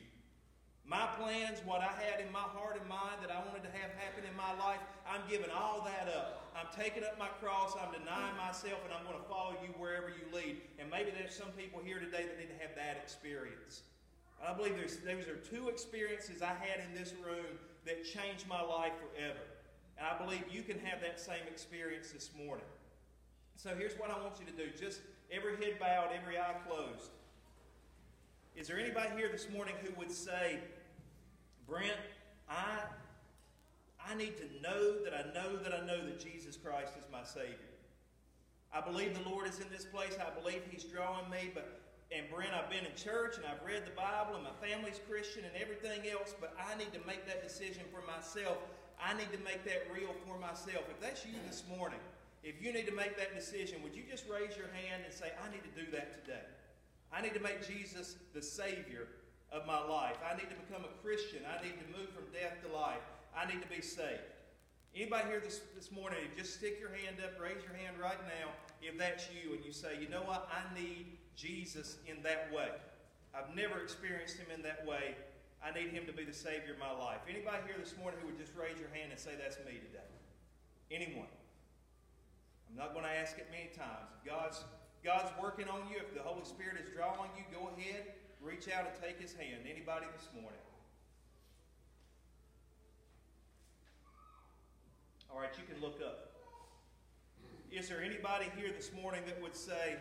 My 0.85 1.07
plans, 1.19 1.63
what 1.65 1.81
I 1.81 1.93
had 2.03 2.19
in 2.19 2.33
my 2.33 2.43
heart 2.43 2.75
and 2.75 2.83
mind 2.89 3.23
that 3.23 3.31
I 3.31 3.39
wanted 3.47 3.63
to 3.63 3.73
have 3.79 3.95
happen 3.95 4.27
in 4.27 4.35
my 4.35 4.51
life, 4.59 4.83
I'm 5.07 5.23
giving 5.31 5.51
all 5.51 5.87
that 5.87 6.11
up. 6.11 6.51
I'm 6.51 6.67
taking 6.75 7.05
up 7.05 7.15
my 7.15 7.31
cross, 7.39 7.79
I'm 7.79 7.95
denying 7.95 8.35
myself, 8.35 8.83
and 8.83 8.91
I'm 8.91 9.07
going 9.07 9.15
to 9.15 9.29
follow 9.31 9.55
you 9.63 9.71
wherever 9.79 10.11
you 10.11 10.27
lead. 10.35 10.59
And 10.83 10.91
maybe 10.91 11.15
there's 11.15 11.35
some 11.35 11.55
people 11.55 11.79
here 11.79 12.03
today 12.03 12.27
that 12.27 12.35
need 12.43 12.51
to 12.51 12.59
have 12.59 12.75
that 12.75 12.99
experience. 12.99 13.87
I 14.43 14.51
believe 14.53 14.75
there's, 14.75 14.99
those 14.99 15.31
are 15.31 15.39
two 15.39 15.69
experiences 15.69 16.43
I 16.43 16.59
had 16.59 16.83
in 16.83 16.91
this 16.97 17.15
room 17.23 17.61
that 17.87 18.03
changed 18.03 18.49
my 18.49 18.63
life 18.63 18.93
forever. 18.99 19.47
And 20.01 20.09
I 20.09 20.17
believe 20.25 20.45
you 20.51 20.63
can 20.63 20.79
have 20.81 21.03
that 21.03 21.21
same 21.21 21.47
experience 21.47 22.11
this 22.11 22.31
morning. 22.47 22.65
So 23.57 23.75
here's 23.77 23.93
what 23.99 24.11
I 24.11 24.19
want 24.19 24.37
you 24.41 24.47
to 24.47 24.53
do. 24.53 24.71
Just 24.77 25.03
every 25.31 25.57
head 25.57 25.79
bowed, 25.79 26.09
every 26.19 26.39
eye 26.39 26.55
closed. 26.67 27.11
Is 28.57 28.67
there 28.67 28.79
anybody 28.79 29.11
here 29.15 29.29
this 29.31 29.49
morning 29.51 29.75
who 29.85 29.93
would 29.99 30.11
say, 30.11 30.59
Brent, 31.69 31.93
I, 32.49 32.81
I 34.09 34.15
need 34.15 34.39
to 34.39 34.63
know 34.63 35.05
that 35.05 35.13
I 35.13 35.33
know 35.35 35.57
that 35.59 35.75
I 35.75 35.87
know 35.87 36.03
that 36.07 36.19
Jesus 36.19 36.57
Christ 36.57 36.95
is 36.99 37.05
my 37.13 37.23
Savior. 37.23 37.57
I 38.73 38.81
believe 38.81 39.23
the 39.23 39.29
Lord 39.29 39.47
is 39.49 39.59
in 39.59 39.67
this 39.71 39.85
place. 39.85 40.17
I 40.19 40.31
believe 40.41 40.63
He's 40.71 40.85
drawing 40.85 41.29
me. 41.31 41.51
But 41.53 41.79
and 42.11 42.27
Brent, 42.33 42.51
I've 42.55 42.71
been 42.71 42.87
in 42.87 42.97
church 42.97 43.37
and 43.37 43.45
I've 43.47 43.65
read 43.65 43.85
the 43.85 43.95
Bible 43.95 44.35
and 44.35 44.43
my 44.43 44.57
family's 44.67 44.99
Christian 45.09 45.45
and 45.45 45.55
everything 45.61 46.11
else, 46.11 46.35
but 46.41 46.57
I 46.59 46.77
need 46.77 46.93
to 46.93 47.01
make 47.07 47.27
that 47.27 47.47
decision 47.47 47.83
for 47.93 48.05
myself 48.11 48.59
I 49.03 49.17
need 49.17 49.33
to 49.33 49.39
make 49.45 49.65
that 49.65 49.89
real 49.93 50.15
for 50.27 50.39
myself. 50.39 50.85
If 50.89 51.01
that's 51.01 51.25
you 51.25 51.33
this 51.49 51.65
morning, 51.69 52.01
if 52.45 52.63
you 52.63 52.73
need 52.73 52.87
to 52.87 52.95
make 52.95 53.17
that 53.19 53.35
decision, 53.35 53.83
would 53.83 53.95
you 53.95 54.03
just 54.09 54.25
raise 54.29 54.57
your 54.57 54.69
hand 54.69 55.03
and 55.05 55.13
say, 55.13 55.33
I 55.37 55.51
need 55.51 55.65
to 55.65 55.75
do 55.85 55.91
that 55.93 56.25
today? 56.25 56.45
I 57.13 57.21
need 57.21 57.35
to 57.35 57.41
make 57.41 57.67
Jesus 57.67 58.17
the 58.35 58.43
Savior 58.43 59.09
of 59.53 59.67
my 59.67 59.83
life. 59.83 60.17
I 60.25 60.37
need 60.37 60.49
to 60.49 60.57
become 60.57 60.85
a 60.85 60.95
Christian. 61.03 61.41
I 61.45 61.63
need 61.65 61.75
to 61.81 61.99
move 61.99 62.09
from 62.11 62.25
death 62.33 62.63
to 62.65 62.73
life. 62.73 63.03
I 63.37 63.47
need 63.47 63.63
to 63.63 63.69
be 63.69 63.83
saved. 63.83 64.21
Anybody 64.95 65.29
here 65.29 65.41
this, 65.41 65.61
this 65.77 65.93
morning, 65.93 66.19
just 66.37 66.55
stick 66.55 66.79
your 66.81 66.91
hand 66.91 67.17
up, 67.23 67.41
raise 67.41 67.63
your 67.63 67.75
hand 67.75 67.97
right 68.01 68.19
now 68.27 68.51
if 68.83 68.99
that's 68.99 69.29
you, 69.31 69.55
and 69.55 69.65
you 69.65 69.73
say, 69.73 70.01
you 70.01 70.09
know 70.09 70.23
what, 70.23 70.49
I 70.51 70.63
need 70.79 71.19
Jesus 71.37 71.99
in 72.07 72.23
that 72.23 72.51
way. 72.53 72.69
I've 73.35 73.55
never 73.55 73.81
experienced 73.81 74.37
him 74.37 74.47
in 74.55 74.63
that 74.63 74.85
way. 74.87 75.15
I 75.61 75.71
need 75.77 75.93
him 75.93 76.07
to 76.07 76.13
be 76.13 76.25
the 76.25 76.33
Savior 76.33 76.73
of 76.73 76.81
my 76.81 76.93
life. 76.93 77.21
Anybody 77.29 77.61
here 77.69 77.77
this 77.77 77.93
morning 78.01 78.17
who 78.21 78.33
would 78.33 78.41
just 78.41 78.57
raise 78.57 78.81
your 78.81 78.89
hand 78.97 79.13
and 79.13 79.21
say, 79.21 79.37
That's 79.37 79.61
me 79.61 79.77
today? 79.77 80.09
Anyone? 80.91 81.29
I'm 82.71 82.77
not 82.77 82.95
going 82.95 83.05
to 83.05 83.13
ask 83.13 83.37
it 83.37 83.47
many 83.53 83.69
times. 83.77 84.09
If 84.17 84.25
God's, 84.25 84.65
God's 85.05 85.31
working 85.43 85.69
on 85.69 85.85
you, 85.91 85.99
if 85.99 86.15
the 86.15 86.23
Holy 86.23 86.45
Spirit 86.45 86.81
is 86.81 86.89
drawing 86.95 87.31
you, 87.37 87.45
go 87.53 87.69
ahead, 87.77 88.15
reach 88.41 88.71
out 88.71 88.87
and 88.89 88.95
take 88.97 89.21
his 89.21 89.35
hand. 89.35 89.67
Anybody 89.69 90.07
this 90.17 90.29
morning? 90.33 90.65
All 95.29 95.39
right, 95.39 95.53
you 95.59 95.67
can 95.67 95.83
look 95.83 96.01
up. 96.01 96.31
Is 97.71 97.89
there 97.89 98.03
anybody 98.03 98.47
here 98.59 98.73
this 98.75 98.91
morning 98.95 99.23
that 99.27 99.41
would 99.43 99.55
say, 99.55 99.95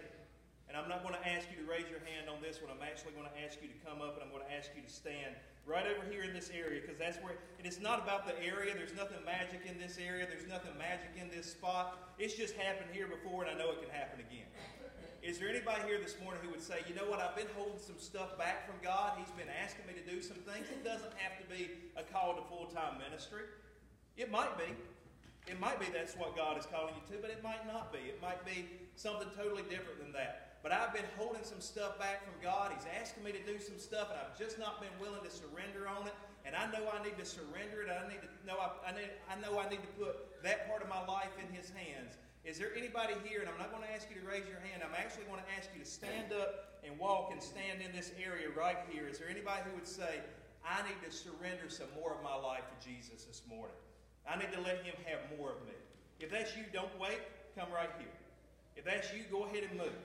and 0.70 0.78
I'm 0.78 0.90
not 0.90 1.02
going 1.02 1.14
to 1.14 1.26
ask 1.26 1.50
you 1.50 1.58
to 1.62 1.70
raise 1.70 1.86
your 1.90 2.02
hand 2.02 2.30
on 2.30 2.42
this 2.42 2.62
one. 2.62 2.70
I'm 2.70 2.82
actually 2.82 3.14
going 3.14 3.30
to 3.30 3.38
ask 3.42 3.58
you 3.62 3.70
to 3.70 3.80
come 3.86 4.02
up 4.02 4.18
and 4.18 4.26
I'm 4.26 4.34
going 4.34 4.46
to 4.46 4.54
ask 4.54 4.70
you 4.74 4.82
to 4.82 4.90
stand 4.90 5.38
right 5.70 5.86
over 5.86 6.02
here 6.10 6.26
in 6.26 6.34
this 6.34 6.50
area 6.50 6.82
because 6.82 6.98
that's 6.98 7.22
where 7.22 7.38
and 7.62 7.70
it's 7.70 7.80
not 7.80 8.02
about 8.02 8.26
the 8.26 8.34
area 8.42 8.74
there's 8.74 8.98
nothing 8.98 9.22
magic 9.22 9.62
in 9.70 9.78
this 9.78 10.02
area 10.02 10.26
there's 10.26 10.50
nothing 10.50 10.74
magic 10.82 11.14
in 11.14 11.30
this 11.30 11.54
spot. 11.54 12.18
It's 12.18 12.34
just 12.34 12.58
happened 12.58 12.90
here 12.92 13.06
before 13.06 13.46
and 13.46 13.54
i 13.54 13.54
know 13.54 13.70
it 13.70 13.80
can 13.86 13.94
happen 13.94 14.20
again. 14.20 14.50
Is 15.22 15.38
there 15.38 15.48
anybody 15.48 15.86
here 15.86 16.02
this 16.02 16.18
morning 16.24 16.42
who 16.42 16.50
would 16.50 16.66
say 16.66 16.82
you 16.90 16.98
know 16.98 17.06
what? 17.06 17.22
I've 17.22 17.38
been 17.38 17.54
holding 17.54 17.78
some 17.78 18.02
stuff 18.02 18.34
back 18.42 18.66
from 18.66 18.82
god. 18.82 19.22
He's 19.22 19.30
been 19.38 19.52
asking 19.62 19.86
me 19.86 19.94
to 19.94 20.04
do 20.04 20.26
some 20.26 20.42
things. 20.42 20.66
It 20.74 20.82
doesn't 20.82 21.14
have 21.22 21.38
to 21.38 21.46
be 21.46 21.70
a 21.94 22.02
call 22.02 22.34
to 22.34 22.42
full-time 22.50 22.98
ministry. 22.98 23.46
It 24.18 24.34
might 24.34 24.58
be. 24.58 24.74
It 25.46 25.60
might 25.62 25.80
be 25.80 25.86
that's 25.94 26.18
what 26.18 26.36
god 26.36 26.58
is 26.58 26.66
calling 26.66 26.98
you 26.98 27.06
to 27.14 27.22
but 27.22 27.30
it 27.30 27.46
might 27.46 27.70
not 27.70 27.94
be. 27.94 28.10
It 28.10 28.18
might 28.18 28.42
be 28.42 28.66
something 28.98 29.30
totally 29.38 29.64
different 29.70 30.02
than 30.02 30.18
that 30.18 30.49
but 30.62 30.72
I've 30.72 30.92
been 30.94 31.08
holding 31.16 31.44
some 31.44 31.62
stuff 31.62 31.98
back 31.98 32.24
from 32.24 32.36
God. 32.44 32.72
He's 32.76 32.88
asking 33.00 33.24
me 33.24 33.32
to 33.32 33.44
do 33.48 33.60
some 33.60 33.80
stuff, 33.80 34.12
and 34.12 34.20
I've 34.20 34.36
just 34.36 34.60
not 34.60 34.84
been 34.84 34.92
willing 35.00 35.24
to 35.24 35.32
surrender 35.32 35.88
on 35.88 36.08
it. 36.08 36.14
And 36.44 36.56
I 36.56 36.68
know 36.72 36.84
I 36.92 37.04
need 37.04 37.16
to 37.20 37.28
surrender 37.28 37.84
it. 37.84 37.92
I 37.92 38.08
need 38.08 38.20
to 38.24 38.32
know 38.44 38.60
I, 38.60 38.72
I, 38.88 38.92
need, 38.92 39.12
I 39.32 39.36
know 39.40 39.60
I 39.60 39.70
need 39.70 39.84
to 39.84 39.94
put 39.96 40.44
that 40.44 40.68
part 40.68 40.84
of 40.84 40.90
my 40.90 41.00
life 41.08 41.32
in 41.40 41.48
His 41.56 41.72
hands. 41.72 42.20
Is 42.44 42.58
there 42.58 42.72
anybody 42.76 43.14
here, 43.24 43.40
and 43.40 43.48
I'm 43.48 43.60
not 43.60 43.72
going 43.72 43.84
to 43.84 43.92
ask 43.92 44.08
you 44.08 44.20
to 44.20 44.26
raise 44.28 44.48
your 44.48 44.60
hand, 44.64 44.84
I'm 44.84 44.96
actually 44.96 45.28
going 45.28 45.44
to 45.44 45.50
ask 45.56 45.68
you 45.76 45.84
to 45.84 45.90
stand 45.90 46.32
up 46.32 46.80
and 46.84 46.98
walk 46.98 47.32
and 47.32 47.44
stand 47.44 47.84
in 47.84 47.92
this 47.92 48.12
area 48.16 48.48
right 48.56 48.80
here. 48.88 49.08
Is 49.08 49.20
there 49.20 49.28
anybody 49.28 49.64
who 49.68 49.76
would 49.76 49.88
say, 49.88 50.24
I 50.64 50.80
need 50.88 51.00
to 51.04 51.12
surrender 51.12 51.68
some 51.68 51.92
more 52.00 52.16
of 52.16 52.24
my 52.24 52.36
life 52.36 52.64
to 52.68 52.78
Jesus 52.80 53.28
this 53.28 53.44
morning? 53.48 53.76
I 54.28 54.40
need 54.40 54.52
to 54.56 54.62
let 54.62 54.84
Him 54.84 54.96
have 55.08 55.20
more 55.38 55.52
of 55.52 55.62
me. 55.68 55.76
If 56.20 56.32
that's 56.32 56.56
you, 56.56 56.64
don't 56.72 56.92
wait. 57.00 57.20
Come 57.56 57.72
right 57.72 57.92
here. 58.00 58.16
If 58.76 58.86
that's 58.86 59.12
you, 59.14 59.24
go 59.32 59.44
ahead 59.44 59.68
and 59.70 59.78
move. 59.78 59.96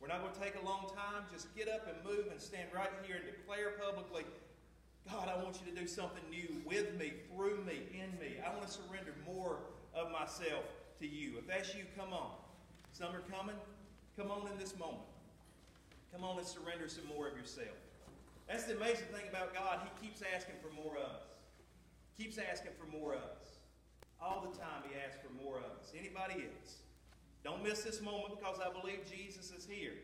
We're 0.00 0.08
not 0.08 0.22
going 0.22 0.34
to 0.34 0.40
take 0.40 0.54
a 0.60 0.64
long 0.64 0.86
time. 0.94 1.24
Just 1.32 1.54
get 1.56 1.68
up 1.68 1.88
and 1.88 1.96
move 2.04 2.26
and 2.30 2.40
stand 2.40 2.68
right 2.74 2.90
here 3.06 3.16
and 3.16 3.24
declare 3.24 3.72
publicly, 3.80 4.24
God, 5.10 5.28
I 5.28 5.42
want 5.42 5.60
you 5.60 5.72
to 5.72 5.78
do 5.78 5.86
something 5.86 6.22
new 6.30 6.60
with 6.66 6.98
me, 6.98 7.12
through 7.30 7.62
me, 7.64 7.82
in 7.94 8.10
me. 8.18 8.36
I 8.44 8.50
want 8.50 8.66
to 8.66 8.72
surrender 8.72 9.14
more 9.24 9.58
of 9.94 10.10
myself 10.10 10.64
to 11.00 11.06
you. 11.06 11.38
If 11.38 11.46
that's 11.46 11.74
you, 11.74 11.84
come 11.96 12.12
on. 12.12 12.30
Some 12.92 13.14
are 13.14 13.24
coming. 13.30 13.56
Come 14.18 14.30
on 14.30 14.50
in 14.50 14.58
this 14.58 14.76
moment. 14.78 15.06
Come 16.12 16.24
on 16.24 16.38
and 16.38 16.46
surrender 16.46 16.88
some 16.88 17.06
more 17.06 17.28
of 17.28 17.36
yourself. 17.36 17.76
That's 18.48 18.64
the 18.64 18.76
amazing 18.76 19.06
thing 19.12 19.28
about 19.28 19.54
God. 19.54 19.80
He 19.84 20.06
keeps 20.06 20.22
asking 20.34 20.56
for 20.62 20.72
more 20.74 20.96
of 20.96 21.02
us. 21.02 21.22
Keeps 22.18 22.38
asking 22.38 22.72
for 22.78 22.86
more 22.86 23.14
of 23.14 23.20
us. 23.20 23.58
All 24.20 24.40
the 24.40 24.56
time 24.56 24.82
he 24.88 24.96
asks 24.96 25.20
for 25.22 25.32
more 25.44 25.58
of 25.58 25.64
us. 25.78 25.92
Anybody 25.96 26.46
else? 26.48 26.85
Don't 27.46 27.62
miss 27.62 27.86
this 27.86 28.02
moment 28.02 28.34
because 28.34 28.58
I 28.58 28.74
believe 28.74 29.06
Jesus 29.06 29.54
is 29.54 29.62
here. 29.70 29.94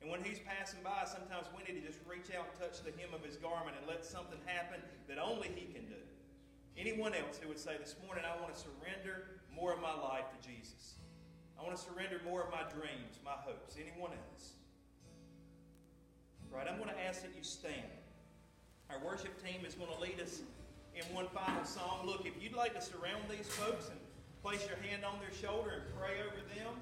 And 0.00 0.08
when 0.08 0.24
he's 0.24 0.40
passing 0.40 0.80
by, 0.80 1.04
sometimes 1.04 1.44
we 1.52 1.60
need 1.60 1.76
to 1.76 1.84
just 1.84 2.00
reach 2.08 2.32
out 2.32 2.48
and 2.48 2.56
touch 2.56 2.80
the 2.80 2.88
hem 2.96 3.12
of 3.12 3.20
his 3.20 3.36
garment 3.36 3.76
and 3.76 3.84
let 3.84 4.00
something 4.00 4.40
happen 4.48 4.80
that 5.04 5.20
only 5.20 5.52
he 5.52 5.68
can 5.68 5.84
do. 5.84 6.00
Anyone 6.80 7.12
else 7.12 7.36
who 7.36 7.52
would 7.52 7.60
say, 7.60 7.76
This 7.76 8.00
morning 8.00 8.24
I 8.24 8.32
want 8.40 8.56
to 8.56 8.58
surrender 8.58 9.44
more 9.52 9.76
of 9.76 9.84
my 9.84 9.92
life 9.92 10.24
to 10.32 10.38
Jesus. 10.40 10.96
I 11.60 11.62
want 11.62 11.76
to 11.76 11.82
surrender 11.84 12.16
more 12.24 12.40
of 12.40 12.48
my 12.48 12.64
dreams, 12.72 13.20
my 13.20 13.36
hopes. 13.36 13.76
Anyone 13.76 14.16
else? 14.16 14.56
Right, 16.48 16.64
I'm 16.64 16.80
going 16.80 16.88
to 16.88 17.04
ask 17.04 17.20
that 17.20 17.36
you 17.36 17.44
stand. 17.44 17.92
Our 18.88 19.04
worship 19.04 19.36
team 19.44 19.68
is 19.68 19.76
going 19.76 19.92
to 19.92 20.00
lead 20.00 20.16
us 20.16 20.40
in 20.96 21.04
one 21.12 21.28
final 21.28 21.64
song. 21.68 22.08
Look, 22.08 22.24
if 22.24 22.40
you'd 22.40 22.56
like 22.56 22.72
to 22.72 22.80
surround 22.80 23.28
these 23.28 23.52
folks 23.52 23.92
and 23.92 24.00
place 24.42 24.64
your 24.64 24.80
hand 24.88 25.04
on 25.04 25.20
their 25.20 25.32
shoulder 25.36 25.84
and 25.84 25.84
pray 26.00 26.16
over 26.24 26.40
them. 26.56 26.72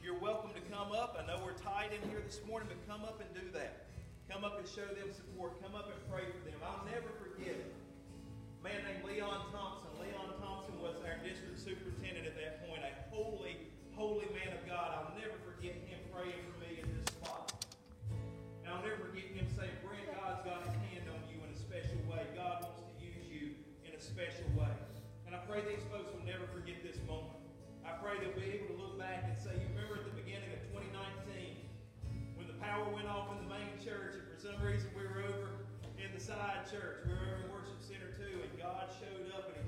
You're 0.00 0.16
welcome 0.16 0.48
to 0.56 0.64
come 0.72 0.96
up. 0.96 1.12
I 1.20 1.28
know 1.28 1.44
we're 1.44 1.60
tied 1.60 1.92
in 1.92 2.00
here 2.08 2.24
this 2.24 2.40
morning, 2.48 2.72
but 2.72 2.80
come 2.88 3.04
up 3.04 3.20
and 3.20 3.28
do 3.36 3.44
that. 3.52 3.84
Come 4.32 4.48
up 4.48 4.56
and 4.56 4.64
show 4.64 4.88
them 4.96 5.12
support. 5.12 5.60
Come 5.60 5.76
up 5.76 5.92
and 5.92 6.00
pray 6.08 6.24
for 6.24 6.40
them. 6.48 6.56
I'll 6.64 6.80
never 6.88 7.12
forget 7.20 7.52
it. 7.52 7.68
A 7.68 8.60
man 8.64 8.80
named 8.88 9.04
Leon 9.04 9.52
Thompson. 9.52 9.92
Leon 10.00 10.40
Thompson 10.40 10.72
was 10.80 10.96
our 11.04 11.20
district 11.20 11.60
superintendent 11.60 12.24
at 12.24 12.36
that 12.40 12.64
point, 12.64 12.80
a 12.80 12.92
holy, 13.12 13.60
holy 13.92 14.26
man 14.32 14.56
of 14.56 14.64
God. 14.64 14.96
I'll 14.96 15.12
never 15.20 15.36
forget 15.44 15.76
him 15.84 16.00
praying 16.16 16.40
for 16.48 16.56
me 16.64 16.80
in 16.80 16.88
this 16.96 17.12
spot. 17.12 17.52
And 18.64 18.72
I'll 18.72 18.80
never 18.80 18.96
forget 19.04 19.28
him 19.36 19.44
saying, 19.52 19.76
Brent, 19.84 20.08
God's 20.16 20.48
got 20.48 20.64
his 20.64 20.80
hand 20.88 21.12
on 21.12 21.20
you 21.28 21.44
in 21.44 21.52
a 21.52 21.58
special 21.60 22.00
way. 22.08 22.24
God 22.32 22.64
wants 22.64 22.80
to 22.80 22.92
use 23.04 23.28
you 23.28 23.52
in 23.84 23.92
a 23.92 24.00
special 24.00 24.48
way. 24.56 24.72
And 25.28 25.36
I 25.36 25.44
pray 25.44 25.60
these 25.64 25.84
pray 28.02 28.18
that 28.18 28.34
we're 28.34 28.50
able 28.50 28.74
to 28.74 28.78
look 28.82 28.98
back 28.98 29.30
and 29.30 29.38
say, 29.38 29.54
you 29.54 29.70
remember 29.78 30.02
at 30.02 30.06
the 30.10 30.16
beginning 30.18 30.50
of 30.50 30.58
2019 30.74 31.54
when 32.34 32.50
the 32.50 32.58
power 32.58 32.82
went 32.90 33.06
off 33.06 33.30
in 33.30 33.38
the 33.46 33.46
main 33.46 33.78
church, 33.78 34.18
and 34.18 34.26
for 34.26 34.34
some 34.42 34.58
reason 34.58 34.90
we 34.98 35.06
were 35.06 35.22
over 35.22 35.62
in 36.02 36.10
the 36.10 36.18
side 36.18 36.66
church, 36.66 37.06
we 37.06 37.14
were 37.14 37.22
over 37.30 37.46
in 37.46 37.54
Worship 37.54 37.78
Center 37.78 38.10
2, 38.18 38.42
and 38.42 38.50
God 38.58 38.90
showed 38.98 39.30
up 39.30 39.54
and 39.54 39.61